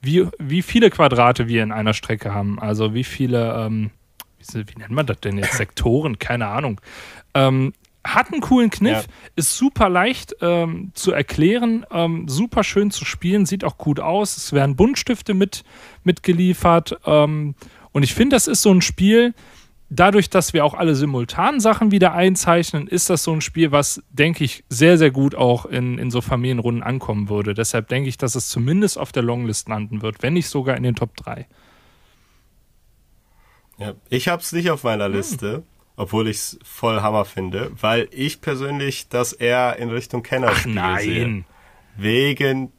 [0.00, 2.58] wie, wie viele Quadrate wir in einer Strecke haben.
[2.58, 3.90] Also wie viele, ähm,
[4.38, 5.52] wie, wie nennt man das denn jetzt?
[5.56, 6.18] Sektoren?
[6.18, 6.80] Keine Ahnung.
[7.34, 7.72] Ähm,
[8.04, 9.12] hat einen coolen Kniff, Ja.
[9.36, 14.36] ist super leicht ähm, zu erklären, ähm, super schön zu spielen, sieht auch gut aus.
[14.36, 15.64] Es werden Buntstifte mit,
[16.02, 16.98] mitgeliefert.
[17.06, 17.54] Ähm,
[17.92, 19.34] und ich finde, das ist so ein Spiel,
[19.90, 24.02] dadurch, dass wir auch alle simultan Sachen wieder einzeichnen, ist das so ein Spiel, was,
[24.10, 27.54] denke ich, sehr, sehr gut auch in, in so Familienrunden ankommen würde.
[27.54, 30.82] Deshalb denke ich, dass es zumindest auf der Longlist landen wird, wenn nicht sogar in
[30.82, 31.46] den Top 3.
[33.78, 33.94] Ja.
[34.08, 35.12] Ich habe es nicht auf meiner Hm.
[35.96, 41.44] Obwohl ich es voll Hammer finde, weil ich persönlich das eher in Richtung Kennerspiel sehe.
[41.96, 42.72] Wegen,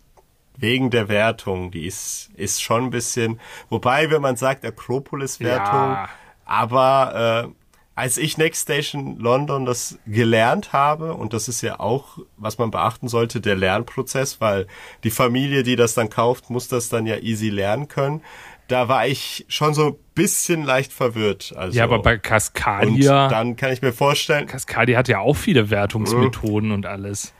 [0.58, 1.71] wegen der Wertung.
[1.71, 6.10] Die ist, ist schon ein bisschen, wobei, wenn man sagt Akropolis-Wertung, Ja.
[6.45, 7.51] aber äh,
[7.97, 12.69] als ich Next Station London das gelernt habe, und das ist ja auch, was man
[12.69, 14.67] beachten sollte, der Lernprozess, weil
[15.06, 18.21] die Familie, die das dann kauft, muss das dann ja easy lernen können.
[18.67, 21.54] Da war ich schon so ein bisschen leicht verwirrt.
[21.56, 25.36] Also, Ja, aber bei und Cascadia, dann kann ich mir vorstellen, Cascadia hat ja auch
[25.36, 27.34] viele Wertungsmethoden und alles.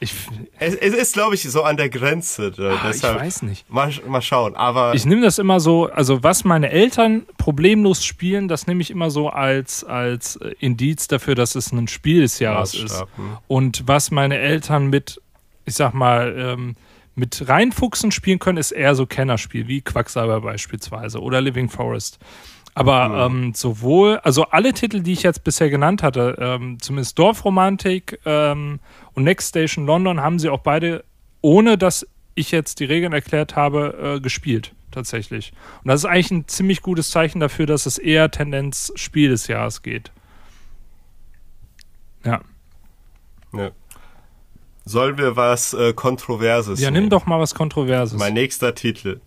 [0.00, 0.12] Ich,
[0.58, 2.52] es, es ist, glaube ich, so an der Grenze.
[2.58, 3.70] äh, Ah, ich weiß nicht.
[3.70, 4.54] Mal, mal schauen.
[4.54, 8.90] Aber Ich nehme das immer so, also was meine Eltern problemlos spielen, das nehme ich
[8.90, 13.00] immer so als, als äh, Indiz dafür, dass es ein Spiel des Jahres ist.
[13.00, 13.38] Hm.
[13.46, 15.22] Und was meine Eltern mit,
[15.64, 16.76] ich sag mal, ähm,
[17.14, 22.18] mit reinfuchsen spielen können, ist eher so Kennerspiel, wie Quacksalber beispielsweise oder Living Forest.
[22.74, 28.18] Aber ähm, sowohl, also alle Titel, die ich jetzt bisher genannt hatte, ähm, zumindest Dorfromantik
[28.24, 28.80] ähm,
[29.12, 31.04] und Next Station London, haben sie auch beide,
[31.40, 35.52] ohne dass ich jetzt die Regeln erklärt habe, äh, gespielt, tatsächlich.
[35.84, 39.46] Und das ist eigentlich ein ziemlich gutes Zeichen dafür, dass es eher Tendenz Spiel des
[39.46, 40.10] Jahres geht.
[42.24, 42.40] Ja.
[43.52, 43.70] Ja.
[44.84, 47.04] Sollen wir was äh, Kontroverses Ja, nehmen?
[47.04, 48.18] nimm doch mal was Kontroverses.
[48.18, 49.20] Mein nächster Titel.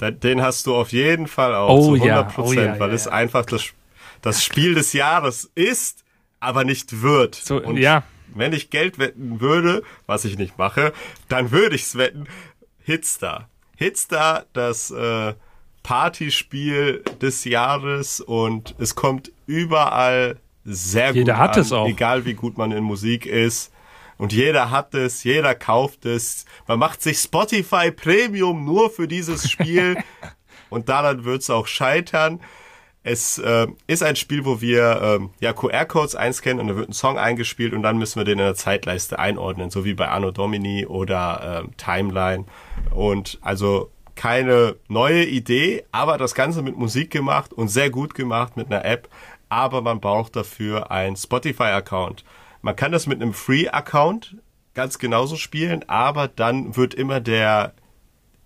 [0.00, 2.88] Den hast du auf jeden Fall auch Oh zu ja, 100 Prozent, oh ja, weil
[2.90, 3.10] ja, es ja.
[3.12, 3.64] einfach das,
[4.22, 6.04] das Spiel des Jahres ist,
[6.38, 7.34] aber nicht wird.
[7.34, 8.04] So, Und ja.
[8.32, 10.92] wenn ich Geld wetten würde, was ich nicht mache,
[11.28, 12.28] dann würde ich's wetten.
[12.84, 13.48] Hitstar.
[13.76, 15.34] Hitstar, das äh,
[15.82, 21.88] Partyspiel des Jahres und es kommt überall sehr Jeder gut hat an, es auch.
[21.88, 23.72] egal wie gut man in Musik ist.
[24.18, 26.44] Und jeder hat es, jeder kauft es.
[26.66, 29.96] Man macht sich Spotify Premium nur für dieses Spiel
[30.70, 32.40] und daran wird's auch scheitern.
[33.04, 36.92] es äh, ist ein Spiel, wo wir ähm, ja QR-Codes einscannen und da wird ein
[36.92, 40.32] Song eingespielt und dann müssen wir den in der Zeitleiste einordnen, so wie bei Anno
[40.32, 42.44] Domini oder ähm, Timeline.
[42.90, 48.56] Und also keine neue Idee, aber das Ganze mit Musik gemacht und sehr gut gemacht
[48.56, 49.08] mit einer App.
[49.48, 52.24] Aber man braucht dafür einen Spotify-Account.
[52.62, 54.36] Man kann das mit einem Free-Account
[54.74, 57.74] ganz genauso spielen, aber dann wird immer der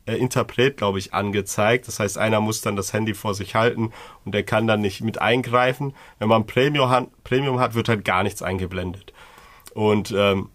[0.06, 1.88] äh, Interpret, glaube ich, angezeigt.
[1.88, 3.92] Das heißt, einer muss dann das Handy vor sich halten
[4.24, 5.94] und der kann dann nicht mit eingreifen.
[6.18, 9.12] Wenn man Premium hat, Premium hat wird halt gar nichts eingeblendet.
[9.74, 10.50] Und ähm,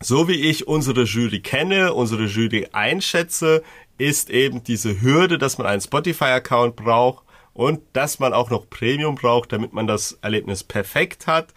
[0.00, 3.62] so wie ich unsere Jury kenne, unsere Jury einschätze,
[3.98, 9.14] ist eben diese Hürde, dass man einen Spotify-Account braucht und dass man auch noch Premium
[9.14, 11.54] braucht, damit man das Erlebnis perfekt hat,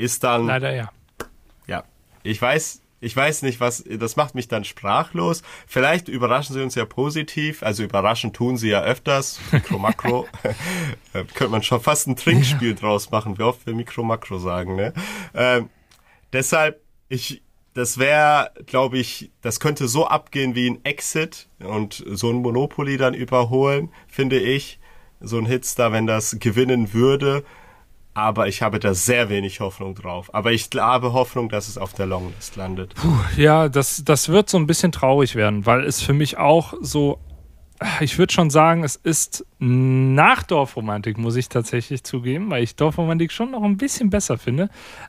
[0.00, 0.46] ist dann.
[0.46, 0.90] Leider ja.
[1.66, 1.84] Ja.
[2.22, 5.42] Ich weiß, ich weiß nicht, was, das macht mich dann sprachlos.
[5.66, 9.40] Vielleicht überraschen sie uns ja positiv, also überraschen tun sie ja öfters.
[9.52, 10.26] Mikro, Makro.
[11.12, 14.92] könnte man schon fast ein Trinkspiel draus machen, wie oft wir Mikro, Makro sagen, ne?
[15.34, 15.70] Ähm,
[16.32, 17.42] deshalb, ich,
[17.74, 22.96] das wäre, glaube ich, das könnte so abgehen wie ein Exit und so ein Monopoly
[22.96, 24.78] dann überholen, finde ich.
[25.22, 27.44] So ein Hitstar, wenn das gewinnen würde
[28.20, 30.34] aber ich habe da sehr wenig Hoffnung drauf.
[30.34, 32.94] Aber ich habe Hoffnung, dass es auf der Longlist landet.
[32.94, 36.74] Puh, ja, das, das wird so ein bisschen traurig werden, weil es für mich auch
[36.80, 37.18] so,
[38.00, 43.32] ich würde schon sagen, es ist nach Dorfromantik, muss ich tatsächlich zugeben, weil ich Dorfromantik
[43.32, 44.68] schon noch ein bisschen besser finde.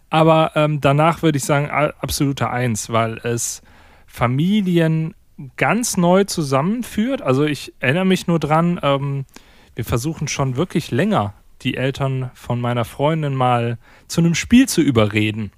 [0.09, 3.61] Aber ähm, danach würde ich sagen, absoluter Eins, weil es
[4.07, 5.15] Familien
[5.57, 7.21] ganz neu zusammenführt.
[7.21, 9.25] Also ich erinnere mich nur dran, ähm,
[9.75, 14.81] wir versuchen schon wirklich länger die Eltern von meiner Freundin mal zu einem Spiel zu
[14.81, 15.51] überreden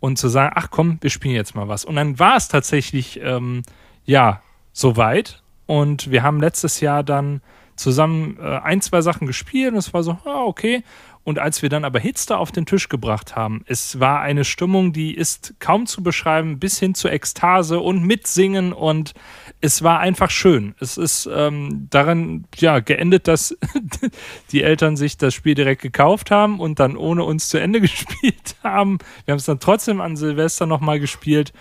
[0.00, 1.84] und zu sagen, ach komm, wir spielen jetzt mal was.
[1.84, 3.62] Und dann war es tatsächlich, ähm,
[4.04, 5.42] ja, soweit.
[5.66, 7.40] Und wir haben letztes Jahr dann
[7.76, 10.82] zusammen äh, ein, zwei Sachen gespielt und es war so, ah, okay.
[11.24, 14.92] Und als wir dann aber Hitster auf den Tisch gebracht haben, es war eine Stimmung,
[14.92, 19.14] die ist kaum zu beschreiben, bis hin zu Ekstase und Mitsingen und
[19.60, 20.74] es war einfach schön.
[20.80, 23.56] Es ist ähm, daran ja geendet, dass
[24.50, 28.56] die Eltern sich das Spiel direkt gekauft haben und dann ohne uns zu Ende gespielt
[28.64, 28.98] haben.
[29.24, 31.52] Wir haben es dann trotzdem an Silvester nochmal gespielt.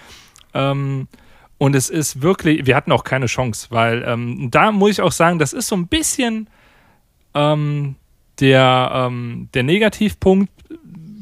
[0.56, 1.08] Ähm,
[1.60, 5.12] und es ist wirklich, wir hatten auch keine Chance, weil ähm, da muss ich auch
[5.12, 6.50] sagen, das ist so ein bisschen
[7.36, 7.98] ähm,
[8.42, 10.52] der, ähm, der Negativpunkt,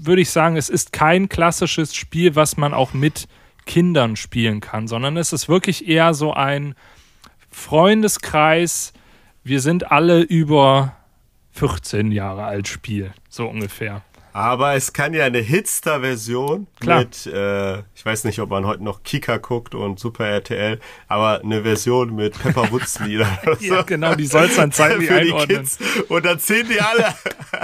[0.02, 3.28] würde ich sagen, es ist kein klassisches Spiel, was man auch mit
[3.66, 6.74] Kindern spielen kann, sondern es ist wirklich eher so ein
[7.52, 8.94] Freundeskreis.
[9.44, 10.96] Wir sind alle über
[11.52, 14.02] 14 Jahre alt Spiel, so ungefähr.
[14.34, 19.04] Aber es kann ja eine Hitster-Version mit, äh, ich weiß nicht, ob man heute noch
[19.04, 23.28] Kika guckt und Super RTL, aber eine Version mit Pepper Woods Lieder.
[23.60, 25.80] ja, genau, die soll es dann zeigen, für die Kids.
[26.08, 27.14] Und dann sehen die alle,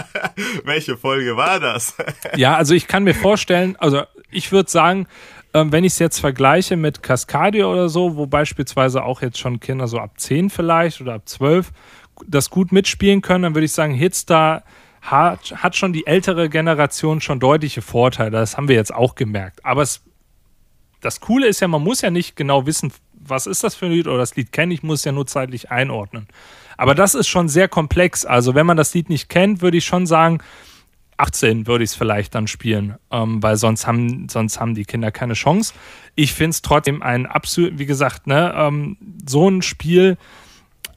[0.63, 1.95] welche Folge war das?
[2.35, 5.07] ja, also ich kann mir vorstellen, also ich würde sagen,
[5.53, 9.59] ähm, wenn ich es jetzt vergleiche mit Cascadia oder so, wo beispielsweise auch jetzt schon
[9.59, 11.71] Kinder so ab 10 vielleicht oder ab 12
[12.27, 14.63] das gut mitspielen können, dann würde ich sagen, Hitstar
[15.05, 18.31] hat, hat schon die ältere Generation schon deutliche Vorteile.
[18.31, 19.63] Das haben wir jetzt auch gemerkt.
[19.63, 20.01] Aber es,
[21.01, 23.91] das Coole ist ja, man muss ja nicht genau wissen, was ist das für ein
[23.91, 26.27] Lied oder das Lied kenne ich, muss ja nur zeitlich einordnen.
[26.77, 28.25] Aber das ist schon sehr komplex.
[28.25, 30.41] Also wenn man das Lied nicht kennt, würde ich schon sagen,
[31.17, 35.11] 18 würde ich es vielleicht dann spielen, ähm, weil sonst haben, sonst haben die Kinder
[35.11, 35.73] keine Chance.
[36.15, 40.17] Ich finde es trotzdem ein absolut, wie gesagt, ne, ähm, so ein Spiel,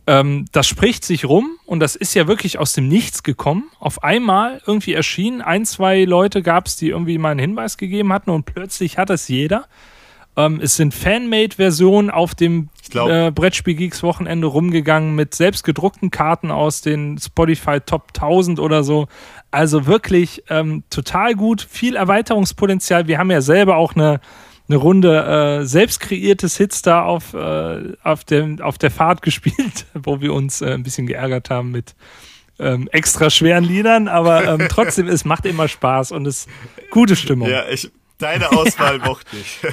[0.09, 3.65] ähm, das spricht sich rum und das ist ja wirklich aus dem Nichts gekommen.
[3.79, 8.11] Auf einmal irgendwie erschienen, ein, zwei Leute gab es, die irgendwie mal einen Hinweis gegeben
[8.11, 9.67] hatten und plötzlich hat es jeder.
[10.35, 16.81] Ähm, es sind Fanmade-Versionen auf dem äh, Brettspiel Geeks Wochenende rumgegangen mit selbstgedruckten Karten aus
[16.81, 19.09] den Spotify Top 1000 oder so.
[19.51, 23.09] Also wirklich ähm, total gut, viel Erweiterungspotenzial.
[23.09, 24.21] Wir haben ja selber auch eine
[24.69, 29.87] eine Runde äh, selbst kreiertes Hits da auf, äh, auf, dem, auf der Fahrt gespielt,
[29.95, 31.95] wo wir uns äh, ein bisschen geärgert haben mit
[32.59, 36.49] ähm, extra schweren Liedern, aber ähm, trotzdem, es macht immer Spaß und es ist
[36.91, 37.49] gute Stimmung.
[37.49, 39.61] Ja, ich, deine Auswahl mochte ich.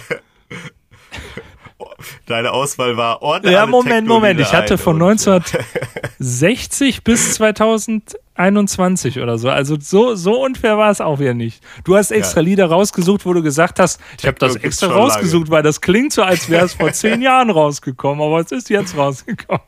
[2.26, 3.54] Deine Auswahl war ordentlich.
[3.54, 4.40] Ja, Moment, Moment.
[4.40, 9.50] Ich hatte von 1960 bis 2021 oder so.
[9.50, 11.64] Also so, so unfair war es auch wieder nicht.
[11.84, 12.46] Du hast extra ja.
[12.46, 15.52] Lieder rausgesucht, wo du gesagt hast, ich habe das extra rausgesucht, lange.
[15.52, 18.98] weil das klingt so, als wäre es vor zehn Jahren rausgekommen, aber es ist jetzt
[18.98, 19.62] rausgekommen.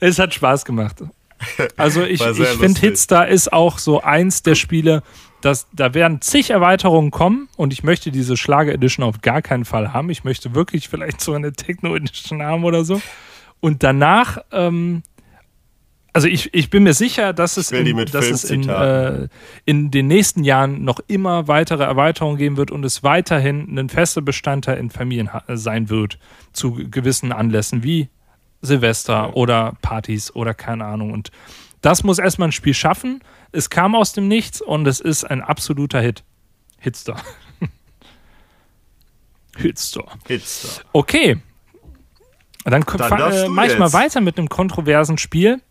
[0.00, 0.96] Es hat Spaß gemacht.
[1.76, 5.04] Also ich, ich finde Hitstar ist auch so eins der Spiele,
[5.40, 9.64] das, da werden zig Erweiterungen kommen und ich möchte diese Schlager Edition auf gar keinen
[9.64, 10.10] Fall haben.
[10.10, 13.00] Ich möchte wirklich vielleicht so eine Techno Edition haben oder so.
[13.60, 15.02] Und danach, ähm,
[16.12, 19.28] Also ich, ich bin mir sicher, dass es, in, dass es in, äh,
[19.66, 24.22] in den nächsten Jahren noch immer weitere Erweiterungen geben wird und es weiterhin ein fester
[24.22, 26.18] Bestandteil in Familien sein wird
[26.52, 28.08] zu gewissen Anlässen wie
[28.62, 31.12] Silvester oder Partys oder keine Ahnung.
[31.12, 31.30] Und
[31.80, 33.22] das muss erstmal ein Spiel schaffen.
[33.52, 36.24] Es kam aus dem Nichts und es ist ein absoluter Hit.
[36.78, 37.16] Hitster.
[39.56, 40.04] Hitster.
[40.26, 40.82] Hitster.
[40.92, 41.38] Okay.
[42.64, 45.62] Dann, Dann äh, du mach ich mal weiter mit einem kontroversen Spiel,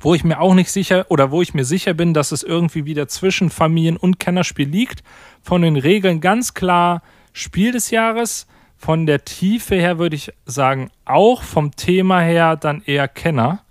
[0.00, 2.84] wo ich mir auch nicht sicher oder wo ich mir sicher bin, dass es irgendwie
[2.86, 5.02] wieder zwischen Familien- und Kennerspiel liegt.
[5.42, 7.02] Von den Regeln ganz klar
[7.32, 8.46] Spiel des Jahres.
[8.76, 13.62] Von der Tiefe her würde ich sagen, auch vom Thema her dann eher Kenner.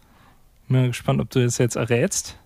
[0.71, 2.37] Bin mal gespannt, ob du das jetzt errätst.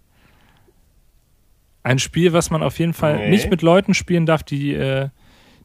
[1.84, 3.30] Ein Spiel, was man auf jeden Fall Nee.
[3.30, 5.10] nicht mit Leuten spielen darf, die, äh,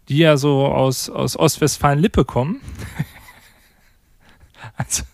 [0.09, 2.61] die ja so aus, aus Ostwestfalen-Lippe kommen.
[4.77, 5.05] also,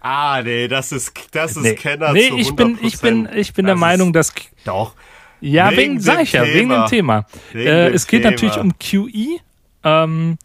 [0.00, 3.34] Ah, nee, das ist, das ist nee, Kenner nee zu ich bin, ich bin, 100%.
[3.34, 4.32] ich bin der Meinung, dass
[4.64, 4.94] Doch.
[5.42, 6.86] ja, Wegen wegen, sag ich ja, wegen Thema.
[6.86, 7.26] dem Thema.
[7.52, 8.30] Wegen Äh, dem es geht Thema.
[8.30, 9.40] natürlich um QE,
[9.84, 10.38] ähm,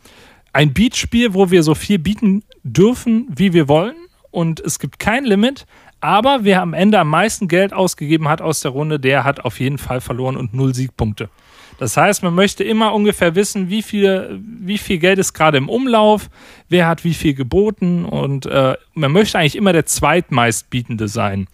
[0.52, 3.96] ein Beatspiel, wo wir so viel bieten dürfen, wie wir wollen.
[4.36, 5.66] Und es gibt kein Limit.
[6.02, 9.62] Aber wer am Ende am meisten Geld ausgegeben hat aus der Runde, der hat auf
[9.62, 11.30] jeden Fall verloren und null Siegpunkte.
[11.78, 15.70] Das heißt, man möchte immer ungefähr wissen, wie viel, wie viel Geld ist gerade im
[15.70, 16.30] Umlauf,
[16.68, 21.48] wer hat wie viel geboten und äh, man möchte eigentlich immer der zweitmeistbietende sein.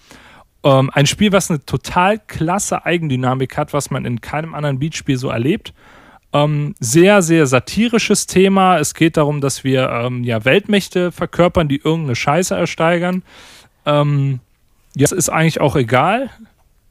[0.63, 5.17] Ähm, ein Spiel, was eine total klasse Eigendynamik hat, was man in keinem anderen Beatspiel
[5.17, 5.73] so erlebt.
[6.33, 8.77] Ähm, sehr, sehr satirisches Thema.
[8.77, 13.23] Es geht darum, dass wir ähm, ja, Weltmächte verkörpern, die irgendeine Scheiße ersteigern.
[13.85, 14.39] Ähm,
[14.95, 16.29] ja, es ist eigentlich auch egal.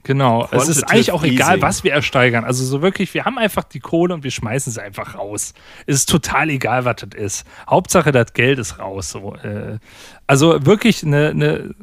[0.03, 1.63] Genau, es ist Quantitative eigentlich auch egal, Easing.
[1.63, 2.45] was wir ersteigern.
[2.45, 5.53] Also so wirklich, wir haben einfach die Kohle und wir schmeißen sie einfach raus.
[5.87, 7.47] Es ist total egal, was das ist.
[7.69, 9.11] Hauptsache, das Geld ist raus.
[9.11, 9.79] So, äh,
[10.27, 11.75] also wirklich eine, eine,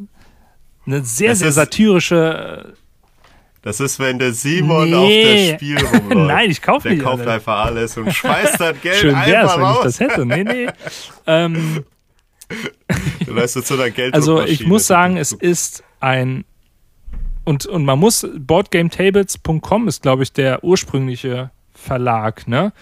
[0.87, 2.73] eine sehr, Es sehr satirische
[3.61, 4.95] Das ist, wenn der Simon Nee.
[4.95, 6.27] auf das Spiel rumläuft.
[6.27, 7.33] Nein, ich kauf Der nicht kauft alles.
[7.33, 9.83] einfach alles und schmeißt das Geld Schön wär's, einfach wenn ich raus.
[9.83, 10.25] das hätte.
[10.25, 10.67] Nee, nee.
[11.25, 11.83] ähm,
[13.25, 16.45] Du läufst so zu einer Geld also ich muss sagen, es ist ein
[17.43, 22.73] und, und man muss boardgametables.com ist glaube ich der ursprüngliche Verlag, ne?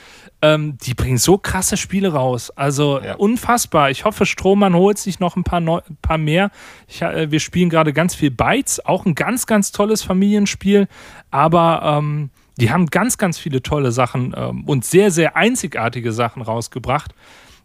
[0.41, 2.49] Ähm, die bringen so krasse Spiele raus.
[2.51, 3.15] Also Ja.
[3.15, 3.91] unfassbar.
[3.91, 6.49] Ich hoffe, Strohmann holt sich noch ein paar, neu, paar mehr.
[6.87, 10.87] Ich, äh, wir spielen gerade ganz viel Bytes, auch ein ganz, ganz tolles Familienspiel.
[11.29, 16.41] Aber ähm, die haben ganz, ganz viele tolle Sachen ähm, und sehr, sehr einzigartige Sachen
[16.41, 17.13] rausgebracht.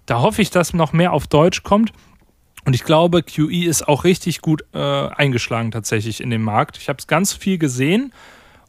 [0.07, 1.93] Da hoffe ich, dass noch mehr auf Deutsch kommt.
[2.64, 6.77] Und ich glaube, QE ist auch richtig gut äh, eingeschlagen tatsächlich in dem Markt.
[6.77, 8.12] Ich habe es ganz viel gesehen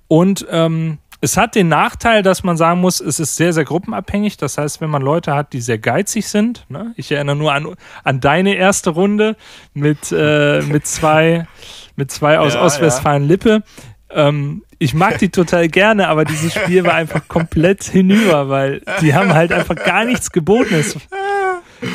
[0.07, 4.37] und ähm, es hat den Nachteil, dass man sagen muss, es ist sehr, sehr gruppenabhängig.
[4.37, 6.93] Das heißt, wenn man Leute hat, die sehr geizig sind, ne?
[6.97, 9.37] ich erinnere nur an, an deine erste Runde
[9.75, 11.47] mit, äh, mit zwei,
[11.95, 13.61] mit zwei aus Ja, Ostwestfalen-Lippe.
[14.09, 19.13] Ähm, ich mag die total gerne, aber dieses Spiel war einfach komplett hinüber, weil die
[19.13, 20.73] haben halt einfach gar nichts geboten.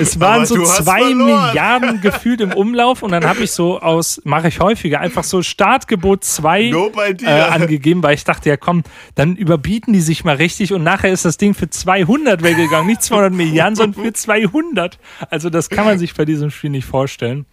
[0.00, 1.46] Es, waren Aber so zwei verloren.
[1.46, 5.42] Milliarden gefühlt im Umlauf und dann habe ich so aus, mache ich häufiger, einfach so
[5.42, 7.28] Startgebot 2 Nur bei dir.
[7.28, 8.82] äh, angegeben, weil ich dachte, ja komm,
[9.14, 13.02] dann überbieten die sich mal richtig und nachher ist das Ding für 200 weggegangen, nicht
[13.02, 14.98] 200 Milliarden, sondern für 200.
[15.30, 17.46] Also das kann man sich bei diesem Spiel nicht vorstellen.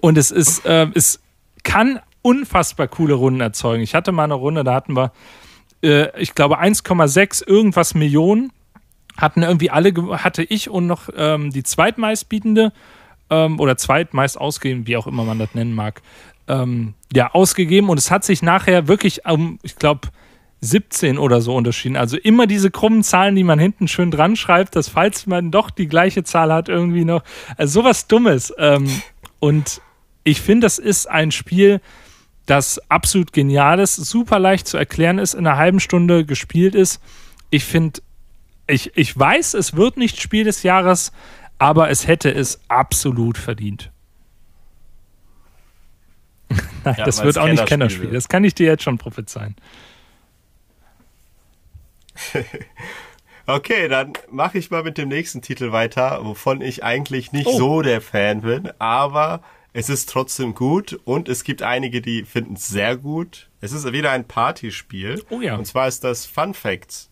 [0.00, 1.20] Und es ist, äh, es
[1.62, 3.82] kann unfassbar coole Runden erzeugen.
[3.82, 5.12] Ich hatte mal eine Runde, da hatten wir,
[5.82, 8.50] äh, ich glaube 1,6 irgendwas Millionen
[9.16, 12.72] hatten irgendwie alle, hatte ich und noch ähm, die zweitmeistbietende
[13.30, 16.02] ähm, oder zweitmeist ausgegeben, wie auch immer man das nennen mag,
[16.48, 20.08] ähm, ja, ausgegeben und es hat sich nachher wirklich um, ich glaube,
[20.64, 21.96] 17 oder so unterschieden.
[21.96, 25.70] Also immer diese krummen Zahlen, die man hinten schön dran schreibt, dass falls man doch
[25.70, 27.22] die gleiche Zahl hat, irgendwie noch,
[27.56, 28.52] also sowas Dummes.
[28.58, 28.88] Ähm,
[29.40, 29.80] und
[30.24, 31.80] ich finde, das ist ein Spiel,
[32.46, 37.00] das absolut genial ist, super leicht zu erklären ist, in einer halben Stunde gespielt ist.
[37.50, 38.00] Ich finde,
[38.66, 41.12] ich, ich weiß, es wird nicht Spiel des Jahres,
[41.58, 43.90] aber es hätte es absolut verdient.
[46.84, 48.02] Nein, Ja, das wird auch nicht Kennerspiel Kennerspiel.
[48.04, 48.14] wird.
[48.16, 49.56] Das kann ich dir jetzt schon prophezeien.
[53.46, 57.58] Okay, dann mache ich mal mit dem nächsten Titel weiter, wovon ich eigentlich nicht Oh.
[57.58, 59.42] so der Fan bin, aber
[59.74, 63.50] es ist trotzdem gut und es gibt einige, die finden es sehr gut.
[63.60, 65.22] Es ist wieder ein Partyspiel.
[65.28, 65.56] Oh ja.
[65.56, 67.10] Und zwar ist das Fun Facts.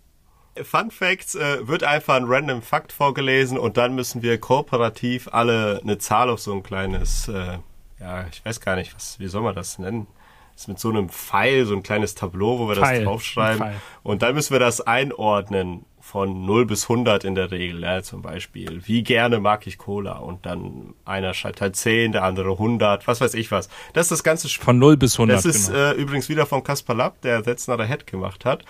[0.62, 5.80] Fun Facts äh, wird einfach ein random Fakt vorgelesen und dann müssen wir kooperativ alle
[5.82, 7.58] eine Zahl auf so ein kleines, äh,
[7.98, 10.06] ja, ich weiß gar nicht, was, wie soll man das nennen?
[10.52, 13.72] Das ist mit so einem Pfeil, so ein kleines Tableau, wo wir Pfeil, das draufschreiben.
[14.02, 15.86] Und dann müssen wir das einordnen.
[15.98, 18.82] von 0 bis 100 in der Regel, ja, zum Beispiel.
[18.84, 20.18] Wie gerne mag ich Cola?
[20.18, 23.70] Und dann einer schreibt halt 10, der andere 100, was weiß ich was.
[23.94, 24.64] Das ist das ganze Spiel.
[24.64, 25.38] Von 0 bis 100.
[25.38, 25.78] Das ist genau.
[25.78, 28.64] äh, übrigens wieder von Kaspar Lapp, der That's Not a Head gemacht hat.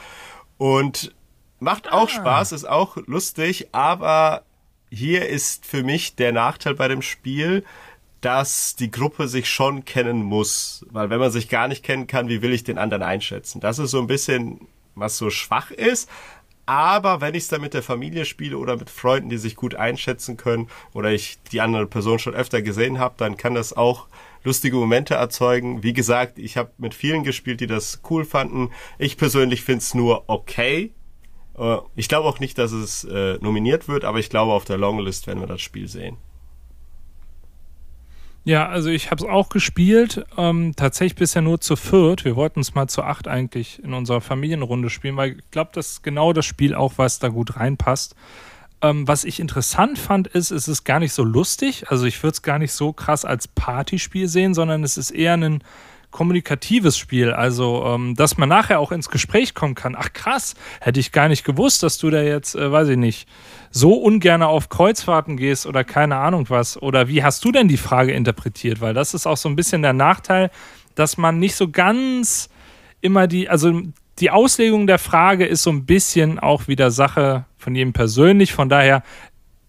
[0.58, 1.12] Und
[1.62, 2.08] macht auch ah.
[2.08, 4.42] Spaß, ist auch lustig, aber
[4.90, 7.64] hier ist für mich der Nachteil bei dem Spiel,
[8.20, 10.84] dass die Gruppe sich schon kennen muss.
[10.90, 13.60] Weil wenn man sich gar nicht kennen kann, wie will ich den anderen einschätzen?
[13.60, 16.08] Das ist so ein bisschen, was so schwach ist.
[16.66, 19.74] Aber wenn ich es dann mit der Familie spiele oder mit Freunden, die sich gut
[19.74, 24.06] einschätzen können oder ich die andere Person schon öfter gesehen habe, dann kann das auch
[24.44, 25.82] lustige Momente erzeugen.
[25.82, 28.70] Wie gesagt, ich habe mit vielen gespielt, die das cool fanden.
[28.98, 30.92] Ich persönlich finde es nur okay.
[31.62, 34.78] Äh, ich glaube auch nicht, dass es äh, nominiert wird, aber ich glaube, auf der
[34.78, 36.16] Longlist werden wir das Spiel sehen.
[38.44, 42.24] Ja, also ich habe es auch gespielt, ähm, tatsächlich bisher nur zu viert.
[42.24, 45.92] Wir wollten es mal zu acht eigentlich in unserer Familienrunde spielen, weil ich glaube, das
[45.92, 48.16] ist genau das Spiel auch, was da gut reinpasst.
[48.80, 51.88] Ähm, was ich interessant fand, ist, es ist gar nicht so lustig.
[51.88, 55.34] Also ich würde es gar nicht so krass als Partyspiel sehen, sondern es ist eher
[55.34, 55.62] ein
[56.12, 57.32] kommunikatives Spiel.
[57.32, 59.96] Also, ähm, dass man nachher auch ins Gespräch kommen kann.
[59.98, 63.28] Ach krass, hätte ich gar nicht gewusst, dass du da jetzt, äh, weiß ich nicht,
[63.70, 66.80] so ungern auf Kreuzfahrten gehst oder keine Ahnung was.
[66.80, 68.80] Oder wie hast du denn die Frage interpretiert?
[68.80, 70.50] Weil das ist auch so ein bisschen der Nachteil,
[70.94, 72.50] dass man nicht so ganz
[73.00, 73.82] immer die, also
[74.18, 78.52] die Auslegung der Frage ist so ein bisschen auch wieder Sache von jedem persönlich.
[78.52, 79.02] Von daher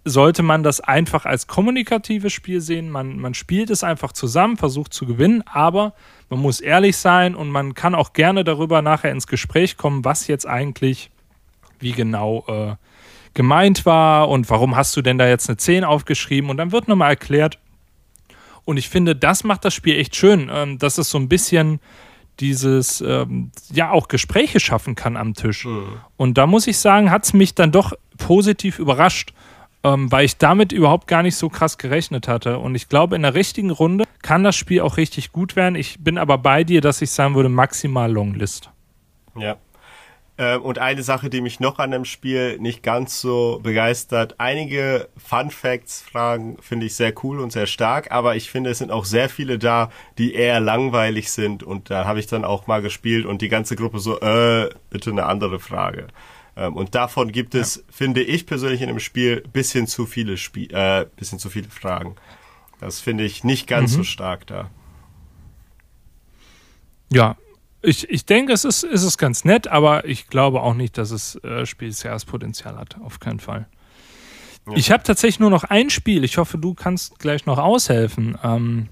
[0.05, 2.89] sollte man das einfach als kommunikatives Spiel sehen.
[2.89, 5.93] Man, man spielt es einfach zusammen, versucht zu gewinnen, aber
[6.33, 10.25] man muss ehrlich sein und man kann auch gerne darüber nachher ins Gespräch kommen, was
[10.25, 11.11] jetzt eigentlich
[11.77, 12.75] wie genau äh,
[13.35, 16.87] gemeint war und warum hast du denn da jetzt eine 10 aufgeschrieben und dann wird
[16.87, 17.59] nochmal erklärt.
[18.65, 21.79] Und ich finde, das macht das Spiel echt schön, ähm, dass es so ein bisschen
[22.39, 25.65] dieses, ähm, ja, auch Gespräche schaffen kann am Tisch.
[25.65, 25.99] Mhm.
[26.17, 29.33] Und da muss ich sagen, hat es mich dann doch positiv überrascht
[29.83, 32.59] ähm, weil ich damit überhaupt gar nicht so krass gerechnet hatte.
[32.59, 35.75] Und ich glaube, in der richtigen Runde kann das Spiel auch richtig gut werden.
[35.75, 38.69] Ich bin aber bei dir, dass ich sagen würde, maximal Longlist.
[39.35, 39.57] Ja.
[40.37, 45.09] Ähm, und eine Sache, die mich noch an dem Spiel nicht ganz so begeistert, einige
[45.15, 48.89] Fun Facts Fragen finde ich sehr cool und sehr stark, aber ich finde, es sind
[48.89, 52.81] auch sehr viele da, die eher langweilig sind und da habe ich dann auch mal
[52.81, 56.07] gespielt und die ganze Gruppe so, äh, bitte eine andere Frage.
[56.55, 57.81] Ähm, und davon gibt es, ja.
[57.89, 62.15] finde ich persönlich in dem Spiel, bisschen zu viele Spiel, äh, bisschen zu viele Fragen.
[62.79, 63.97] Das finde ich nicht ganz mhm.
[63.97, 64.69] so stark da.
[67.11, 67.37] Ja,
[67.81, 71.11] ich, ich denke, es ist, ist es ganz nett, aber ich glaube auch nicht, dass
[71.11, 71.65] es äh,
[72.25, 72.97] Potenzial hat.
[73.01, 73.67] Auf keinen Fall.
[74.67, 74.73] Ja.
[74.75, 76.23] Ich habe tatsächlich nur noch ein Spiel.
[76.23, 78.37] Ich hoffe, du kannst gleich noch aushelfen.
[78.41, 78.89] Ähm,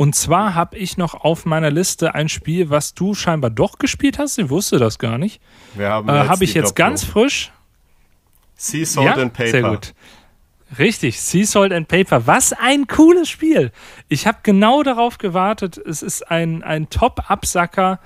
[0.00, 4.18] und zwar habe ich noch auf meiner Liste ein Spiel, was du scheinbar doch gespielt
[4.18, 4.38] hast.
[4.38, 5.42] Ich wusste das gar nicht.
[5.78, 7.52] Äh, habe ich jetzt ganz frisch.
[8.54, 9.22] Sea Salt ja?
[9.22, 9.50] and Paper.
[9.50, 9.92] Sehr gut.
[10.78, 12.26] Richtig, Sea Salt and Paper.
[12.26, 13.72] Was ein cooles Spiel.
[14.08, 15.76] Ich habe genau darauf gewartet.
[15.76, 18.00] Es ist ein, ein Top-Absacker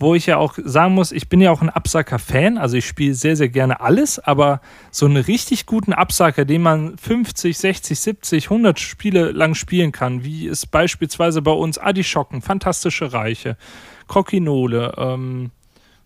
[0.00, 3.14] wo ich ja auch sagen muss, ich bin ja auch ein Absacker-Fan, also ich spiele
[3.14, 8.44] sehr, sehr gerne alles, aber so einen richtig guten Absacker, den man 50, 60, 70,
[8.46, 13.58] 100 Spiele lang spielen kann, wie es beispielsweise bei uns Adischocken, Fantastische Reiche,
[14.06, 15.50] Kokinole, ähm,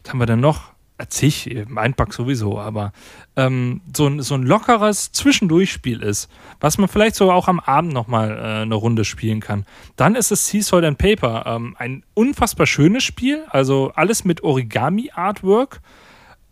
[0.02, 0.73] was haben wir denn noch?
[1.08, 2.92] Zig, Mindpack sowieso, aber
[3.36, 6.30] ähm, so, ein, so ein lockeres Zwischendurchspiel ist,
[6.60, 9.66] was man vielleicht sogar auch am Abend nochmal äh, eine Runde spielen kann,
[9.96, 11.44] dann ist es Sea Salt and Paper.
[11.46, 15.80] Ähm, ein unfassbar schönes Spiel, also alles mit Origami-Artwork.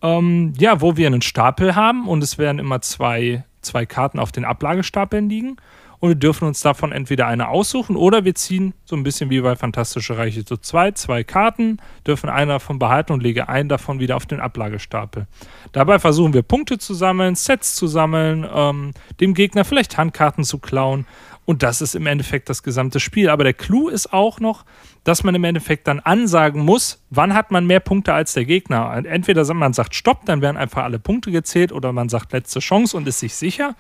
[0.03, 4.33] Ähm, ja, wo wir einen Stapel haben und es werden immer zwei, zwei Karten auf
[4.33, 5.57] den Ablagestapeln liegen
[6.03, 9.41] und wir dürfen uns davon entweder eine aussuchen oder wir ziehen so ein bisschen wie
[9.41, 14.01] bei Fantastische Reiche zu zweit, zwei Karten, dürfen einer davon behalten und lege einen davon
[14.01, 15.29] wieder auf den Ablagestapel.
[15.71, 18.91] Dabei versuchen wir Punkte zu sammeln, Sets zu sammeln, ähm,
[19.21, 21.07] dem Gegner vielleicht Handkarten zu klauen
[21.45, 23.29] und das ist im Endeffekt das gesamte Spiel.
[23.29, 24.65] Aber der Clou ist auch noch,
[25.05, 29.03] dass man im Endeffekt dann ansagen muss, wann hat man mehr Punkte als der Gegner.
[29.05, 32.97] Entweder man sagt Stopp, dann werden einfach alle Punkte gezählt, oder man sagt letzte Chance
[32.97, 33.77] und ist sich sicher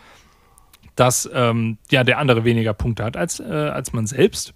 [1.03, 4.55] dass ähm, ja, der andere weniger Punkte hat als, äh, als man selbst.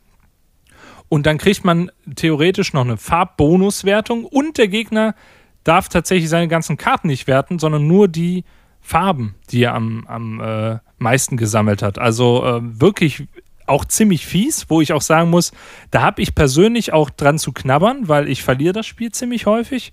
[1.09, 5.17] Und dann kriegt man theoretisch noch eine Farbbonuswertung und der Gegner
[5.65, 8.45] darf tatsächlich seine ganzen Karten nicht werten, sondern nur die
[8.81, 11.99] Farben, die er am, am äh, meisten gesammelt hat.
[11.99, 13.27] Also äh, wirklich
[13.67, 15.51] auch ziemlich fies, wo ich auch sagen muss,
[15.91, 19.93] da habe ich persönlich auch dran zu knabbern, weil ich verliere das Spiel ziemlich häufig.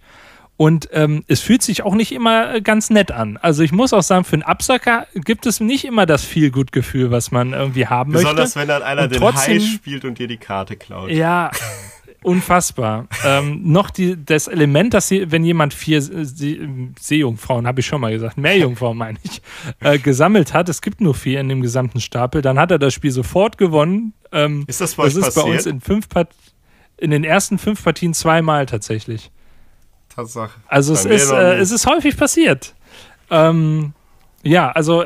[0.55, 3.37] Und ähm, es fühlt sich auch nicht immer äh, ganz nett an.
[3.37, 6.71] Also ich muss auch sagen, für einen Absacker gibt es nicht immer das viel gut
[6.71, 8.59] Gefühl, was man irgendwie haben Besonders möchte.
[8.59, 11.09] Besonders wenn dann einer und den Hai spielt und dir die Karte klaut.
[11.09, 11.49] Ja,
[12.23, 13.07] Unfassbar.
[13.25, 16.67] ähm, noch die, das Element, dass sie, wenn jemand vier See,
[16.99, 19.41] Seejungfrauen, habe ich schon mal gesagt, mehr Jungfrauen meine ich,
[19.81, 22.93] äh, gesammelt hat, es gibt nur vier in dem gesamten Stapel, dann hat er das
[22.93, 24.13] Spiel sofort gewonnen.
[24.31, 25.45] Ähm, ist das bei das ist passiert?
[25.45, 26.29] bei uns in fünf Part
[26.97, 29.31] in den ersten fünf Partien zweimal tatsächlich.
[30.15, 30.59] Tatsache.
[30.67, 32.73] Also es ist, äh, es ist häufig passiert.
[33.29, 33.93] Ähm,
[34.43, 35.05] ja, also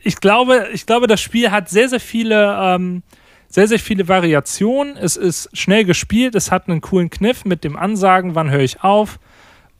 [0.00, 3.02] ich glaube, ich glaube, das Spiel hat sehr, sehr viele ähm,
[3.48, 4.96] sehr, sehr viele Variationen.
[4.96, 8.82] Es ist schnell gespielt, es hat einen coolen Kniff mit dem Ansagen, wann höre ich
[8.82, 9.18] auf.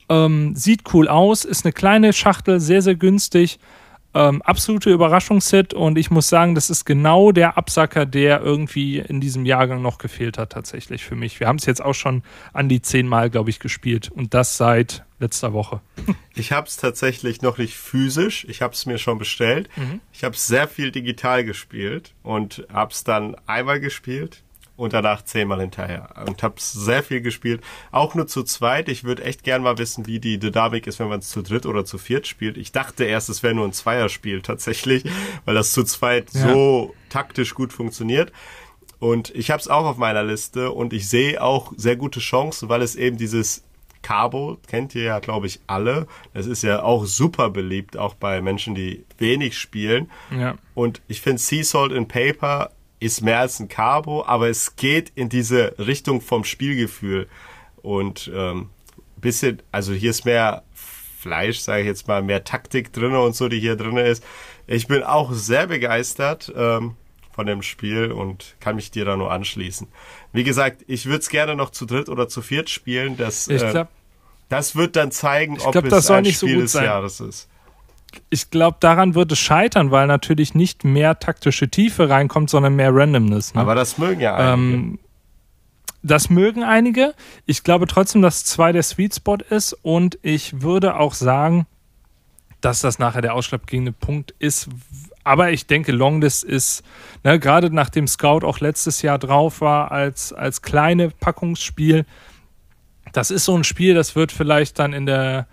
[0.09, 3.59] Ähm, sieht cool aus, ist eine kleine Schachtel, sehr, sehr günstig.
[4.17, 9.21] Ähm, absolute Überraschungshit und ich muss sagen, das ist genau der Absacker, der irgendwie in
[9.21, 11.39] diesem Jahrgang noch gefehlt hat, tatsächlich für mich.
[11.39, 15.05] Wir haben es jetzt auch schon an die zehnmal, glaube ich, gespielt und das seit
[15.19, 15.81] letzter Woche.
[16.33, 19.69] Ich habe es tatsächlich noch nicht physisch, ich habe es mir schon bestellt.
[19.75, 20.01] Mhm.
[20.13, 24.43] Ich habe sehr viel digital gespielt und habe es dann einmal gespielt
[24.77, 26.09] und danach zehnmal hinterher.
[26.25, 27.61] Und habe sehr viel gespielt,
[27.91, 28.87] auch nur zu zweit.
[28.87, 31.65] Ich würde echt gern mal wissen, wie die Dynamik ist, wenn man es zu dritt
[31.65, 32.57] oder zu viert spielt.
[32.57, 35.03] Ich dachte erst, es wäre nur ein Zweierspiel tatsächlich,
[35.45, 36.47] weil das zu zweit ja.
[36.47, 38.31] so taktisch gut funktioniert.
[38.99, 42.69] Und ich habe es auch auf meiner Liste und ich sehe auch sehr gute Chancen,
[42.69, 43.63] weil es eben dieses
[44.01, 46.07] Cabo kennt ihr ja, glaube ich, alle.
[46.33, 50.09] Das ist ja auch super beliebt, auch bei Menschen, die wenig spielen.
[50.31, 50.55] Ja.
[50.73, 55.11] Und ich finde Sea Salt in Paper ist mehr als ein Cabo, aber es geht
[55.15, 57.27] in diese Richtung vom Spielgefühl.
[57.81, 58.69] Und ähm,
[59.17, 63.49] bisschen, also hier ist mehr Fleisch, sage ich jetzt mal, mehr Taktik drin und so,
[63.49, 64.23] die hier drin ist.
[64.65, 66.95] Ich bin auch sehr begeistert ähm,
[67.31, 69.87] von dem Spiel und kann mich dir da nur anschließen.
[70.33, 73.17] Wie gesagt, ich würde es gerne noch zu dritt oder zu viert spielen.
[73.17, 73.91] Das, ich glaub, äh,
[74.49, 76.85] das wird dann zeigen, ob glaub, es ein Spiel so des sein.
[76.85, 77.47] Jahres ist
[78.29, 82.93] ich glaube, daran wird es scheitern, weil natürlich nicht mehr taktische Tiefe reinkommt, sondern mehr
[82.93, 83.53] Randomness.
[83.53, 83.61] Ne?
[83.61, 84.53] Aber das mögen ja einige.
[84.53, 84.99] Ähm,
[86.03, 87.13] das mögen einige.
[87.45, 91.65] Ich glaube trotzdem, dass zwei der Sweet Spot ist und ich würde auch sagen,
[92.61, 94.69] dass das nachher der ausschlaggebende Punkt ist.
[95.23, 96.83] Aber ich denke, Longlist ist,
[97.23, 102.05] ne, gerade nachdem Scout auch letztes Jahr drauf war, als, als kleine Packungsspiel,
[103.11, 105.47] das ist so ein Spiel, das wird vielleicht dann in der,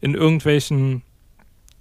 [0.00, 1.02] in irgendwelchen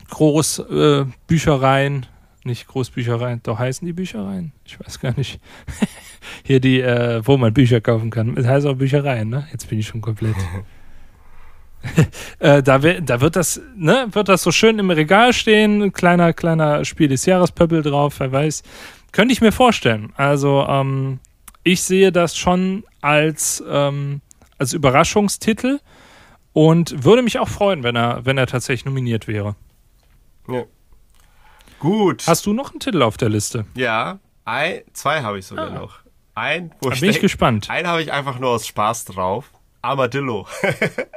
[0.09, 4.53] Großbüchereien, äh, nicht Großbüchereien, doch heißen die Büchereien?
[4.65, 5.39] Ich weiß gar nicht.
[6.43, 8.35] Hier die, äh, wo man Bücher kaufen kann.
[8.37, 9.47] Es heißt auch Büchereien, ne?
[9.51, 10.35] Jetzt bin ich schon komplett.
[12.39, 16.85] äh, da, da, wird das, ne, wird das so schön im Regal stehen, kleiner, kleiner
[16.85, 18.63] Spiel des Jahres Pöppel drauf, wer weiß.
[19.11, 20.11] Könnte ich mir vorstellen.
[20.15, 21.19] Also, ähm,
[21.63, 24.21] ich sehe das schon als, ähm,
[24.57, 25.79] als Überraschungstitel
[26.53, 29.55] und würde mich auch freuen, wenn er, wenn er tatsächlich nominiert wäre.
[30.47, 30.63] Ja.
[31.79, 32.25] Gut.
[32.27, 33.65] Hast du noch einen Titel auf der Liste?
[33.75, 35.79] Ja, ein, zwei habe ich sogar ah.
[35.79, 35.99] noch.
[36.33, 37.69] Ein, wo da bin ich gespannt.
[37.69, 39.51] Einen habe ich einfach nur aus Spaß drauf.
[39.81, 40.47] Armadillo.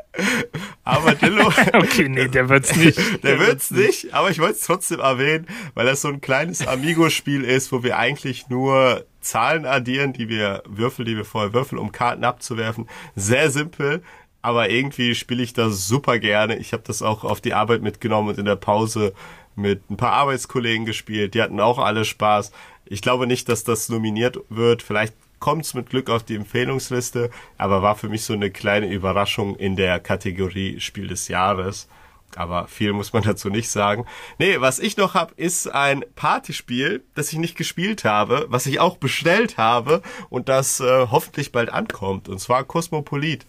[0.84, 1.46] Armadillo.
[1.72, 2.98] okay, nee, der wird's nicht.
[3.22, 6.66] Der, der wird's nicht, aber ich wollte es trotzdem erwähnen, weil das so ein kleines
[6.66, 11.78] Amigo-Spiel ist, wo wir eigentlich nur Zahlen addieren, die wir würfeln, die wir vorher würfeln,
[11.78, 12.88] um Karten abzuwerfen.
[13.14, 14.02] Sehr simpel,
[14.42, 16.56] aber irgendwie spiele ich das super gerne.
[16.56, 19.12] Ich habe das auch auf die Arbeit mitgenommen und in der Pause
[19.56, 21.34] mit ein paar Arbeitskollegen gespielt.
[21.34, 22.52] Die hatten auch alle Spaß.
[22.86, 24.82] Ich glaube nicht, dass das nominiert wird.
[24.82, 28.90] Vielleicht kommt es mit Glück auf die Empfehlungsliste, aber war für mich so eine kleine
[28.90, 31.88] Überraschung in der Kategorie Spiel des Jahres.
[32.36, 34.06] Aber viel muss man dazu nicht sagen.
[34.38, 38.78] Nee, was ich noch hab, ist ein Partyspiel, das ich nicht gespielt habe, was ich
[38.78, 42.28] auch bestellt habe und das äh, hoffentlich bald ankommt.
[42.28, 43.46] Und zwar Cosmopolit.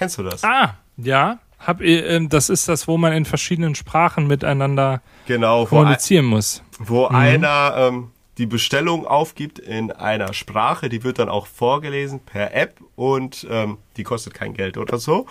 [0.00, 0.42] Kennst du das?
[0.44, 1.40] Ah, ja.
[1.58, 6.62] Hab, äh, das ist das, wo man in verschiedenen Sprachen miteinander genau, kommunizieren ein, muss.
[6.78, 7.14] Wo mhm.
[7.14, 12.80] einer ähm, die Bestellung aufgibt in einer Sprache, die wird dann auch vorgelesen per App
[12.96, 15.26] und ähm, die kostet kein Geld oder so.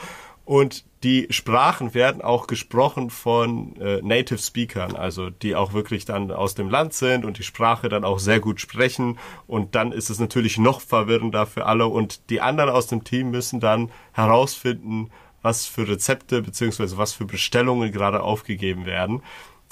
[0.49, 6.31] Und die Sprachen werden auch gesprochen von äh, Native Speakern, also die auch wirklich dann
[6.31, 9.19] aus dem Land sind und die Sprache dann auch sehr gut sprechen.
[9.45, 11.85] Und dann ist es natürlich noch verwirrender für alle.
[11.85, 15.11] Und die anderen aus dem Team müssen dann herausfinden,
[15.43, 19.21] was für Rezepte beziehungsweise was für Bestellungen gerade aufgegeben werden.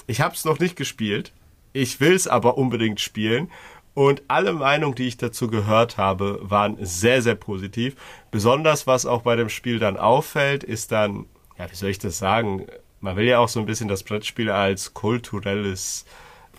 [0.06, 1.32] Ich habe es noch nicht gespielt.
[1.72, 3.50] Ich will es aber unbedingt spielen.
[3.98, 7.96] Und alle Meinungen, die ich dazu gehört habe, waren sehr, sehr positiv.
[8.30, 11.26] Besonders was auch bei dem Spiel dann auffällt, ist dann,
[11.58, 12.66] ja, wie soll ich das sagen?
[13.00, 16.06] Man will ja auch so ein bisschen das Brettspiel als kulturelles,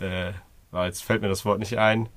[0.02, 0.32] äh,
[0.84, 2.10] jetzt fällt mir das Wort nicht ein,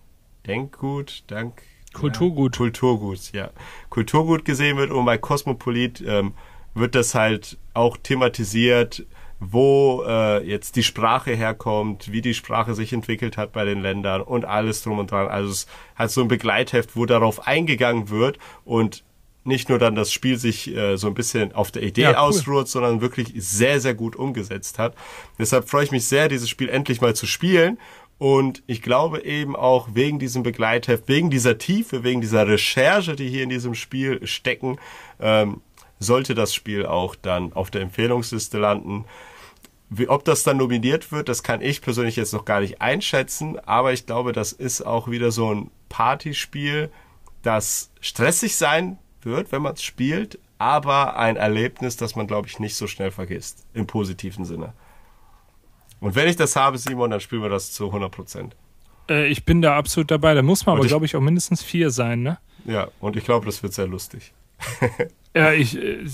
[0.46, 1.62] Denkgut, Dank.
[1.94, 2.56] Kulturgut.
[2.56, 3.50] Ja, Kulturgut, ja.
[3.90, 6.34] Kulturgut gesehen wird und bei Cosmopolit ähm,
[6.74, 9.06] wird das halt auch thematisiert,
[9.40, 14.22] wo äh, jetzt die Sprache herkommt, wie die Sprache sich entwickelt hat bei den Ländern
[14.22, 15.28] und alles drum und dran.
[15.28, 19.04] Also es hat so ein Begleitheft, wo darauf eingegangen wird und
[19.46, 22.16] nicht nur dann das Spiel sich äh, so ein bisschen auf der Idee ja, cool.
[22.16, 24.96] ausruht, sondern wirklich sehr, sehr gut umgesetzt hat.
[25.38, 27.78] Deshalb freue ich mich sehr, dieses Spiel endlich mal zu spielen.
[28.20, 33.28] Und ich glaube eben auch wegen diesem Begleitheft, wegen dieser Tiefe, wegen dieser Recherche, die
[33.28, 34.78] hier in diesem Spiel stecken,
[35.20, 35.62] ähm,
[36.04, 39.06] sollte das Spiel auch dann auf der Empfehlungsliste landen.
[39.90, 43.60] Wie, ob das dann nominiert wird, das kann ich persönlich jetzt noch gar nicht einschätzen,
[43.60, 46.90] aber ich glaube, das ist auch wieder so ein Partyspiel,
[47.44, 52.60] das stressig sein wird, wenn man es spielt, aber ein Erlebnis, das man, glaube ich,
[52.60, 54.74] nicht so schnell vergisst, im positiven Sinne.
[56.00, 58.56] Und wenn ich das habe, Simon, dann spielen wir das zu 100 Prozent.
[59.10, 60.34] Äh, ich bin da absolut dabei.
[60.34, 62.40] Da muss man aber, glaube ich, auch mindestens vier sein, ne?
[62.66, 64.34] Ja, und ich glaube, das wird sehr lustig.
[65.36, 66.06] Ja, ich äh,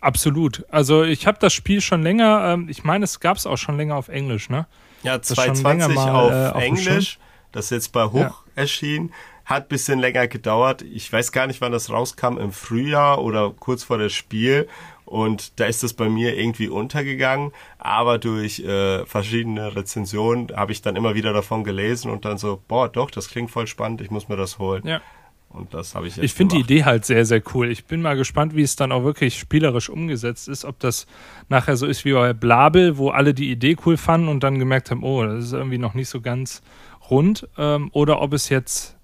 [0.00, 0.64] absolut.
[0.70, 3.76] Also ich habe das Spiel schon länger, ähm, ich meine, es gab es auch schon
[3.76, 4.66] länger auf Englisch, ne?
[5.02, 7.18] Ja, 2020 mal, auf, äh, auf Englisch.
[7.52, 8.34] Das ist jetzt bei Hoch ja.
[8.56, 9.12] erschienen.
[9.44, 10.82] Hat bisschen länger gedauert.
[10.82, 14.68] Ich weiß gar nicht, wann das rauskam, im Frühjahr oder kurz vor dem Spiel.
[15.04, 17.52] Und da ist das bei mir irgendwie untergegangen.
[17.78, 22.62] Aber durch äh, verschiedene Rezensionen habe ich dann immer wieder davon gelesen und dann so,
[22.68, 24.86] boah, doch, das klingt voll spannend, ich muss mir das holen.
[24.86, 25.00] Ja.
[25.52, 27.70] Und das habe ich jetzt Ich finde die Idee halt sehr, sehr cool.
[27.70, 30.64] Ich bin mal gespannt, wie es dann auch wirklich spielerisch umgesetzt ist.
[30.64, 31.06] Ob das
[31.48, 34.90] nachher so ist wie bei Blabel, wo alle die Idee cool fanden und dann gemerkt
[34.90, 36.62] haben, oh, das ist irgendwie noch nicht so ganz
[37.10, 37.48] rund.
[37.58, 38.96] Ähm, oder ob es jetzt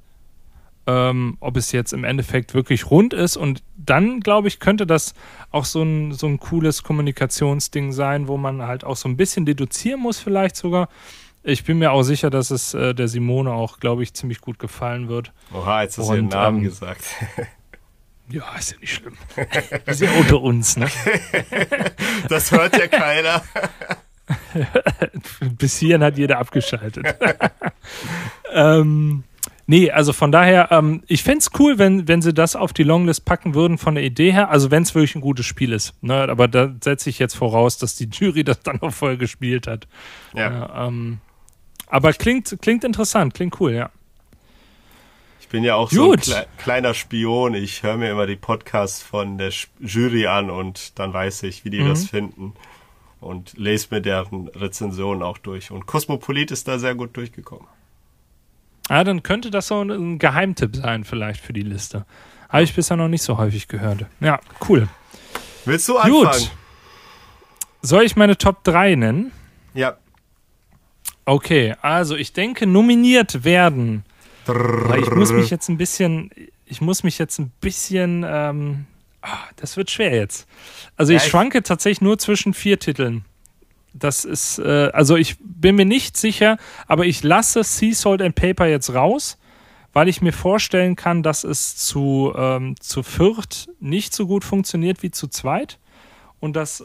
[0.86, 3.36] ähm, ob es jetzt im Endeffekt wirklich rund ist.
[3.36, 5.14] Und dann, glaube ich, könnte das
[5.50, 9.44] auch so ein, so ein cooles Kommunikationsding sein, wo man halt auch so ein bisschen
[9.46, 10.88] deduzieren muss, vielleicht sogar
[11.46, 14.58] ich bin mir auch sicher, dass es äh, der Simone auch, glaube ich, ziemlich gut
[14.58, 15.32] gefallen wird.
[15.54, 17.04] Oha, jetzt hast du ihren Namen ähm, gesagt.
[18.28, 19.16] Ja, ist ja nicht schlimm.
[19.84, 20.88] Wir sind unter uns, ne?
[22.28, 23.40] Das hört ja keiner.
[25.56, 27.06] Bis hierhin hat jeder abgeschaltet.
[28.52, 29.22] ähm,
[29.68, 32.82] nee, also von daher, ähm, ich fände es cool, wenn, wenn sie das auf die
[32.82, 34.50] Longlist packen würden von der Idee her.
[34.50, 35.94] Also wenn es wirklich ein gutes Spiel ist.
[36.02, 36.28] Ne?
[36.28, 39.86] Aber da setze ich jetzt voraus, dass die Jury das dann auch voll gespielt hat.
[40.34, 40.84] Ja.
[40.84, 41.20] Äh, ähm,
[41.86, 43.90] aber klingt, klingt interessant, klingt cool, ja.
[45.40, 46.24] Ich bin ja auch Gut.
[46.24, 47.54] so ein kle kleiner Spion.
[47.54, 51.70] Ich höre mir immer die Podcasts von der Jury an und dann weiß ich, wie
[51.70, 51.88] die mhm.
[51.88, 52.54] das finden.
[53.20, 55.70] Und lese mir deren Rezensionen auch durch.
[55.70, 57.66] Und Cosmopolit ist da sehr gut durchgekommen.
[58.88, 62.06] Ah, dann könnte das so ein Geheimtipp sein, vielleicht für die Liste.
[62.48, 64.06] Habe ich bisher noch nicht so häufig gehört.
[64.20, 64.88] Ja, cool.
[65.64, 66.24] Willst du anfangen?
[66.24, 66.50] Gut.
[67.82, 69.32] Soll ich meine Top 3 nennen?
[69.74, 69.96] Ja.
[71.26, 74.04] Okay, also ich denke, nominiert werden.
[74.46, 76.30] Weil ich muss mich jetzt ein bisschen,
[76.64, 78.86] ich muss mich jetzt ein bisschen, ähm,
[79.24, 80.46] oh, das wird schwer jetzt.
[80.96, 83.24] Also ich ja, schwanke tatsächlich nur zwischen vier Titeln.
[83.92, 88.36] Das ist, äh, also ich bin mir nicht sicher, aber ich lasse Sea Salt and
[88.36, 89.36] Paper jetzt raus,
[89.92, 95.02] weil ich mir vorstellen kann, dass es zu, ähm, zu viert nicht so gut funktioniert
[95.02, 95.80] wie zu zweit
[96.38, 96.84] und das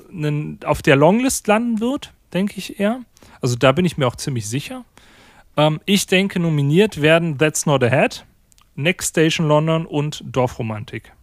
[0.64, 3.02] auf der Longlist landen wird, denke ich eher.
[3.42, 4.86] Also da bin ich mir auch ziemlich sicher.
[5.58, 8.26] Ähm, ich denke, nominiert werden That's Not a Head,
[8.76, 11.14] Next Station London und Dorfromantik.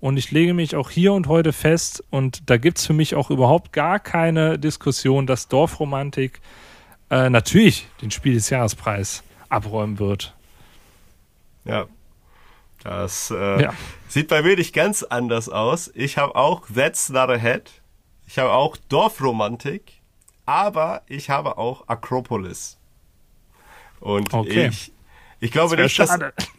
[0.00, 3.14] Und ich lege mich auch hier und heute fest, und da gibt es für mich
[3.14, 6.40] auch überhaupt gar keine Diskussion, dass Dorfromantik
[7.10, 10.34] äh, natürlich den Spiel des Jahrespreis abräumen wird.
[11.64, 11.86] Ja.
[12.82, 13.74] Das äh, ja.
[14.08, 15.90] sieht bei mir nicht ganz anders aus.
[15.94, 17.70] Ich habe auch That's Not a Head.
[18.26, 19.99] Ich habe auch Dorfromantik
[20.50, 22.76] aber ich habe auch Akropolis.
[24.00, 24.66] Und okay.
[24.66, 24.92] ich,
[25.38, 26.18] ich glaube das nicht, dass,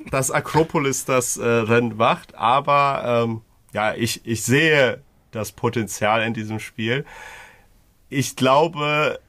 [0.10, 3.42] dass Akropolis das äh, Rennen macht, aber ähm,
[3.74, 7.06] ja, ich, ich sehe das Potenzial in diesem Spiel.
[8.08, 9.20] Ich glaube,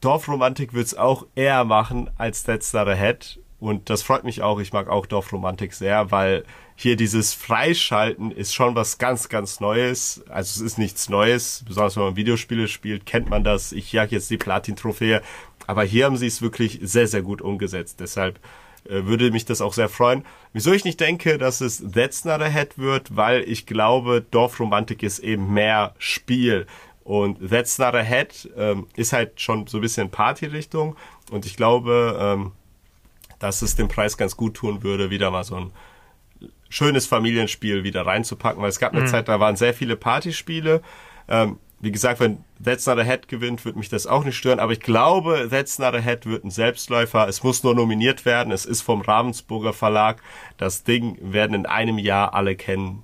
[0.00, 3.40] Dorfromantik wird es auch eher machen als Not Ahead.
[3.58, 4.60] Und das freut mich auch.
[4.60, 6.44] Ich mag auch Dorfromantik sehr, weil
[6.78, 10.22] hier dieses Freischalten ist schon was ganz, ganz Neues.
[10.28, 13.72] Also es ist nichts Neues, besonders wenn man Videospiele spielt, kennt man das.
[13.72, 15.22] Ich jag jetzt die Platin-Trophäe.
[15.66, 17.98] Aber hier haben sie es wirklich sehr, sehr gut umgesetzt.
[18.00, 18.38] Deshalb
[18.84, 20.24] äh, würde mich das auch sehr freuen.
[20.52, 25.20] Wieso ich nicht denke, dass es That's Not Ahead wird, weil ich glaube, Dorfromantik ist
[25.20, 26.66] eben mehr Spiel.
[27.04, 30.94] Und That's Not Ahead ähm, ist halt schon so ein bisschen Party-Richtung.
[31.30, 32.52] Und ich glaube, ähm,
[33.38, 35.72] dass es dem Preis ganz gut tun würde, wieder mal so ein
[36.68, 39.06] schönes Familienspiel wieder reinzupacken, weil es gab eine mhm.
[39.06, 40.82] Zeit, da waren sehr viele Partyspiele.
[41.28, 44.60] Ähm, wie gesagt, wenn That's Not a Head gewinnt, wird mich das auch nicht stören,
[44.60, 47.28] aber ich glaube, That's Not a Head wird ein Selbstläufer.
[47.28, 48.52] Es muss nur nominiert werden.
[48.52, 50.22] Es ist vom Ravensburger Verlag.
[50.56, 53.02] Das Ding werden in einem Jahr alle kennen,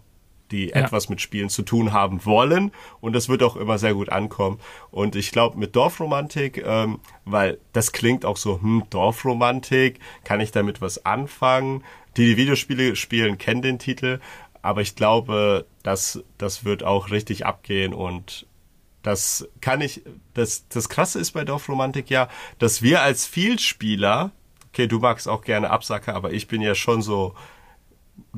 [0.50, 0.76] die ja.
[0.76, 2.72] etwas mit Spielen zu tun haben wollen.
[3.02, 4.58] Und das wird auch immer sehr gut ankommen.
[4.90, 10.50] Und ich glaube, mit Dorfromantik, ähm, weil das klingt auch so, hm, Dorfromantik, kann ich
[10.50, 11.84] damit was anfangen?
[12.16, 14.20] Die, die Videospiele spielen, kennen den Titel.
[14.62, 18.46] Aber ich glaube, dass das wird auch richtig abgehen und
[19.02, 20.02] das kann ich,
[20.34, 24.30] das, das Krasse ist bei Dorfromantik ja, dass wir als Vielspieler,
[24.68, 27.34] okay, du magst auch gerne Absacker, aber ich bin ja schon so,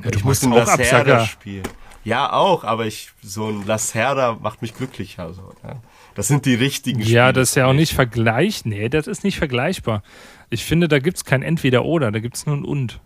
[0.02, 1.68] ja, ich muss in Lacerda spielen.
[2.04, 5.80] Ja, auch, aber ich, so ein Lacerda macht mich glücklicher, so, ja.
[6.14, 7.16] Das sind die richtigen Spiele.
[7.16, 10.02] Ja, das ist ja auch nicht vergleich, nee, das ist nicht vergleichbar.
[10.50, 13.00] Ich finde, da gibt's kein Entweder-Oder, da gibt's nur ein Und.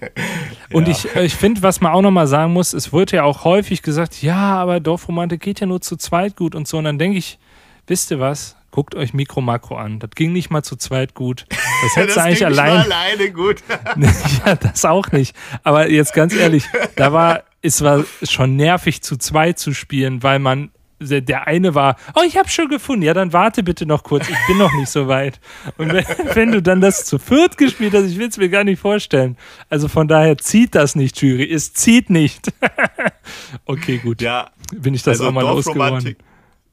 [0.72, 0.92] Und ja.
[0.92, 3.82] ich, äh, ich finde, was man auch nochmal sagen muss, es wird ja auch häufig
[3.82, 6.78] gesagt, ja, aber Dorfromantik geht ja nur zu zweit gut und so.
[6.78, 7.38] Und dann denke ich,
[7.86, 8.56] wisst ihr was?
[8.70, 9.98] Guckt euch Mikro Makro an.
[9.98, 11.44] Das ging nicht mal zu zweit gut.
[11.50, 12.78] Das hättest du eigentlich allein.
[12.78, 13.62] Nicht mal alleine gut.
[14.46, 15.36] ja, das auch nicht.
[15.62, 16.64] Aber jetzt ganz ehrlich,
[16.96, 20.70] da war, es war schon nervig zu zweit zu spielen, weil man
[21.02, 23.02] der eine war, oh, ich habe schon gefunden.
[23.02, 25.40] Ja, dann warte bitte noch kurz, ich bin noch nicht so weit.
[25.78, 28.64] Und wenn, wenn du dann das zu viert gespielt hast, ich will es mir gar
[28.64, 29.36] nicht vorstellen.
[29.68, 31.50] Also von daher zieht das nicht, Jury.
[31.50, 32.52] Es zieht nicht.
[33.66, 34.22] okay, gut.
[34.22, 34.50] Ja.
[34.72, 36.16] Bin ich das also auch mal losgeworden.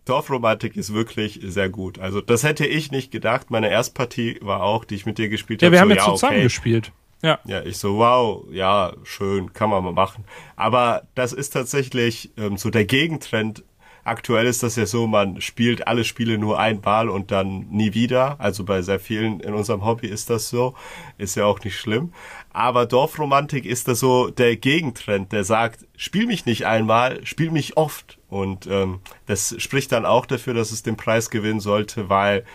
[0.05, 1.99] Dorfromantik ist wirklich sehr gut.
[1.99, 3.51] Also das hätte ich nicht gedacht.
[3.51, 5.67] Meine Erstpartie war auch, die ich mit dir gespielt habe.
[5.67, 6.43] Ja, wir haben so, jetzt ja, zusammen okay.
[6.43, 6.91] gespielt.
[7.21, 7.39] Ja.
[7.45, 10.23] Ja, ich so, wow, ja, schön, kann man mal machen.
[10.55, 13.63] Aber das ist tatsächlich ähm, so der Gegentrend
[14.09, 18.39] Aktuell ist das ja so, man spielt alle Spiele nur einmal und dann nie wieder.
[18.39, 20.73] Also bei sehr vielen in unserem Hobby ist das so.
[21.19, 22.11] Ist ja auch nicht schlimm.
[22.51, 27.77] Aber Dorfromantik ist da so der Gegentrend, der sagt, spiel mich nicht einmal, spiel mich
[27.77, 28.17] oft.
[28.29, 32.45] Und ähm, das spricht dann auch dafür, dass es den Preis gewinnen sollte, weil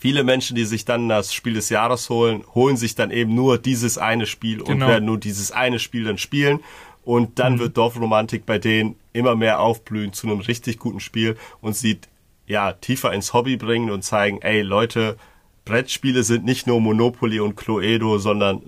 [0.00, 3.56] viele Menschen, die sich dann das Spiel des Jahres holen, holen sich dann eben nur
[3.58, 4.72] dieses eine Spiel genau.
[4.72, 6.58] und werden nur dieses eine Spiel dann spielen.
[7.04, 7.58] Und dann mhm.
[7.60, 11.98] wird Dorfromantik bei denen immer mehr aufblühen zu einem richtig guten Spiel und sie
[12.46, 15.16] ja tiefer ins Hobby bringen und zeigen, ey Leute,
[15.64, 18.62] Brettspiele sind nicht nur Monopoly und Cluedo, sondern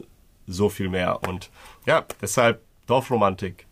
[0.46, 1.20] so viel mehr.
[1.28, 1.50] Und
[1.86, 3.66] ja, deshalb Dorfromantik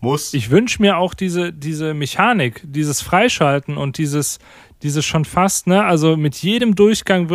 [0.00, 0.34] muss.
[0.34, 4.38] Ich wünsche mir auch diese, diese Mechanik, dieses Freischalten und dieses,
[4.84, 7.26] dieses schon fast, ne, also mit jedem Durchgang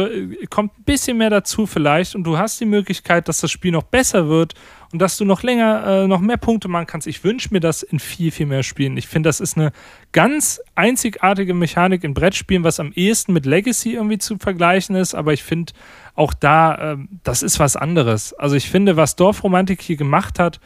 [0.50, 3.84] kommt ein bisschen mehr dazu vielleicht und du hast die Möglichkeit, dass das Spiel noch
[3.84, 4.54] besser wird
[4.93, 7.08] und dass du noch länger, äh, noch mehr Punkte machen kannst.
[7.08, 8.97] Ich wünsche mir das in viel, viel mehr Spielen.
[8.97, 9.72] Ich finde, das ist eine
[10.12, 15.34] ganz einzigartige Mechanik in Brettspielen, was am ehesten mit Legacy irgendwie zu vergleichen ist, aber
[15.34, 15.74] ich finde
[16.14, 18.34] auch da, äh, das ist was anderes.
[18.34, 20.60] Also ich finde, was Dorfromantik hier gemacht hat,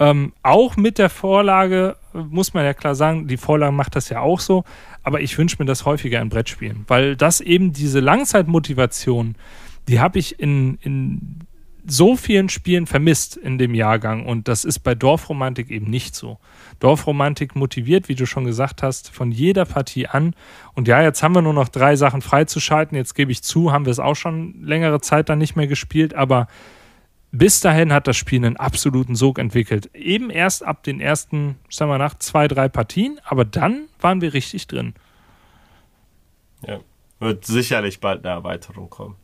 [0.00, 4.20] ähm, auch mit der Vorlage, muss man ja klar sagen, die Vorlage macht das ja
[4.20, 4.64] auch so,
[5.02, 9.36] aber ich wünsche mir das häufiger in Brettspielen, weil das eben diese Langzeitmotivation,
[9.88, 11.40] die habe ich in, in
[11.86, 16.38] so vielen Spielen vermisst in dem Jahrgang und das ist bei Dorfromantik eben nicht so.
[16.78, 20.34] Dorfromantik motiviert, wie du schon gesagt hast, von jeder Partie an.
[20.74, 22.96] Und ja, jetzt haben wir nur noch drei Sachen freizuschalten.
[22.96, 26.14] Jetzt gebe ich zu, haben wir es auch schon längere Zeit dann nicht mehr gespielt,
[26.14, 26.48] aber
[27.32, 29.94] bis dahin hat das Spiel einen absoluten Sog entwickelt.
[29.94, 34.34] Eben erst ab den ersten, sagen wir nach zwei, drei Partien, aber dann waren wir
[34.34, 34.94] richtig drin.
[36.66, 36.80] Ja,
[37.20, 39.16] wird sicherlich bald eine Erweiterung kommen.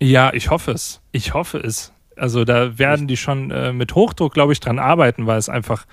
[0.00, 1.00] Ja, ich hoffe es.
[1.12, 1.92] Ich hoffe es.
[2.16, 5.86] Also da werden die schon äh, mit Hochdruck, glaube ich, dran arbeiten, weil es einfach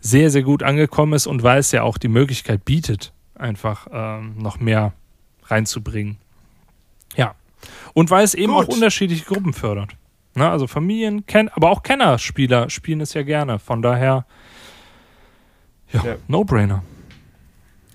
[0.00, 4.36] sehr, sehr gut angekommen ist und weil es ja auch die Möglichkeit bietet, einfach ähm,
[4.38, 4.92] noch mehr
[5.44, 6.16] reinzubringen.
[7.16, 7.34] Ja.
[7.92, 8.64] Und weil es eben gut.
[8.64, 9.96] auch unterschiedliche Gruppen fördert.
[10.34, 10.48] Ne?
[10.48, 13.58] Also Familien, aber auch Kennerspieler spielen es ja gerne.
[13.58, 14.26] Von daher,
[15.92, 16.16] ja, ja.
[16.28, 16.82] No-Brainer.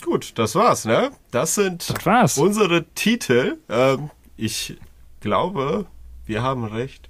[0.03, 1.11] Gut, das war's, ne?
[1.31, 2.37] Das sind das war's.
[2.37, 3.57] unsere Titel.
[3.69, 4.77] Ähm, ich
[5.19, 5.87] glaube,
[6.27, 7.07] wir haben recht.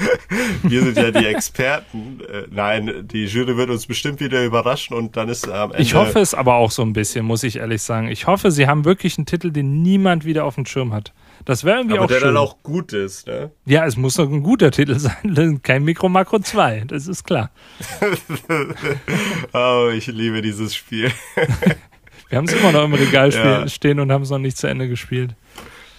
[0.62, 2.20] wir sind ja die Experten.
[2.20, 5.82] Äh, nein, die Jury wird uns bestimmt wieder überraschen und dann ist am Ende.
[5.82, 8.08] Ich hoffe es aber auch so ein bisschen, muss ich ehrlich sagen.
[8.08, 11.12] Ich hoffe, sie haben wirklich einen Titel, den niemand wieder auf dem Schirm hat.
[11.44, 12.28] Das wäre irgendwie aber auch der schön.
[12.28, 13.50] dann auch gut ist, ne?
[13.64, 15.60] Ja, es muss doch ein guter Titel sein.
[15.62, 17.50] Kein Mikro Makro 2, das ist klar.
[19.52, 21.10] oh, ich liebe dieses Spiel.
[22.28, 23.68] Wir haben es immer noch im Regal ja.
[23.68, 25.34] stehen und haben es noch nicht zu Ende gespielt.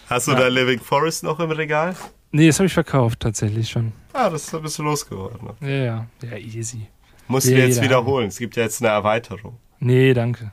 [0.10, 0.40] Hast du ja.
[0.40, 1.96] da Living Forest noch im Regal?
[2.32, 3.92] Nee, das habe ich verkauft tatsächlich schon.
[4.14, 5.50] Ah, das ist ein bisschen losgeworden.
[5.62, 6.88] Ja, ja, ja, easy.
[7.28, 8.24] Musst du jetzt wiederholen.
[8.24, 8.30] Haben.
[8.30, 9.60] Es gibt ja jetzt eine Erweiterung.
[9.80, 10.52] Nee, danke.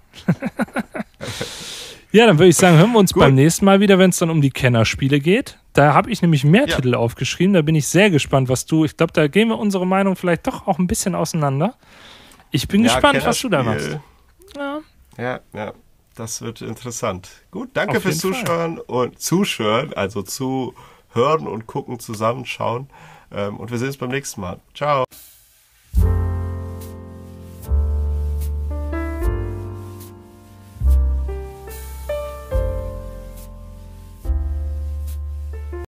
[2.13, 3.23] Ja, dann würde ich sagen, hören wir uns Gut.
[3.23, 5.59] beim nächsten Mal wieder, wenn es dann um die Kennerspiele geht.
[5.73, 6.77] Da habe ich nämlich mehr ja.
[6.77, 7.55] Titel aufgeschrieben.
[7.55, 8.85] Da bin ich sehr gespannt, was du.
[8.85, 11.75] Ich glaube, da gehen wir unsere Meinung vielleicht doch auch ein bisschen auseinander.
[12.51, 13.99] Ich bin ja, gespannt, was du da machst.
[14.57, 14.81] Ja,
[15.17, 15.41] ja.
[15.55, 15.73] ja
[16.17, 17.29] das wird interessant.
[17.51, 18.85] Gut, danke Auf fürs Zuschauen Fall.
[18.87, 20.75] und Zuschauen, also zu
[21.13, 22.89] hören und gucken, zusammenschauen.
[23.33, 24.61] Ähm, und wir sehen uns beim nächsten Mal.
[24.75, 25.05] Ciao.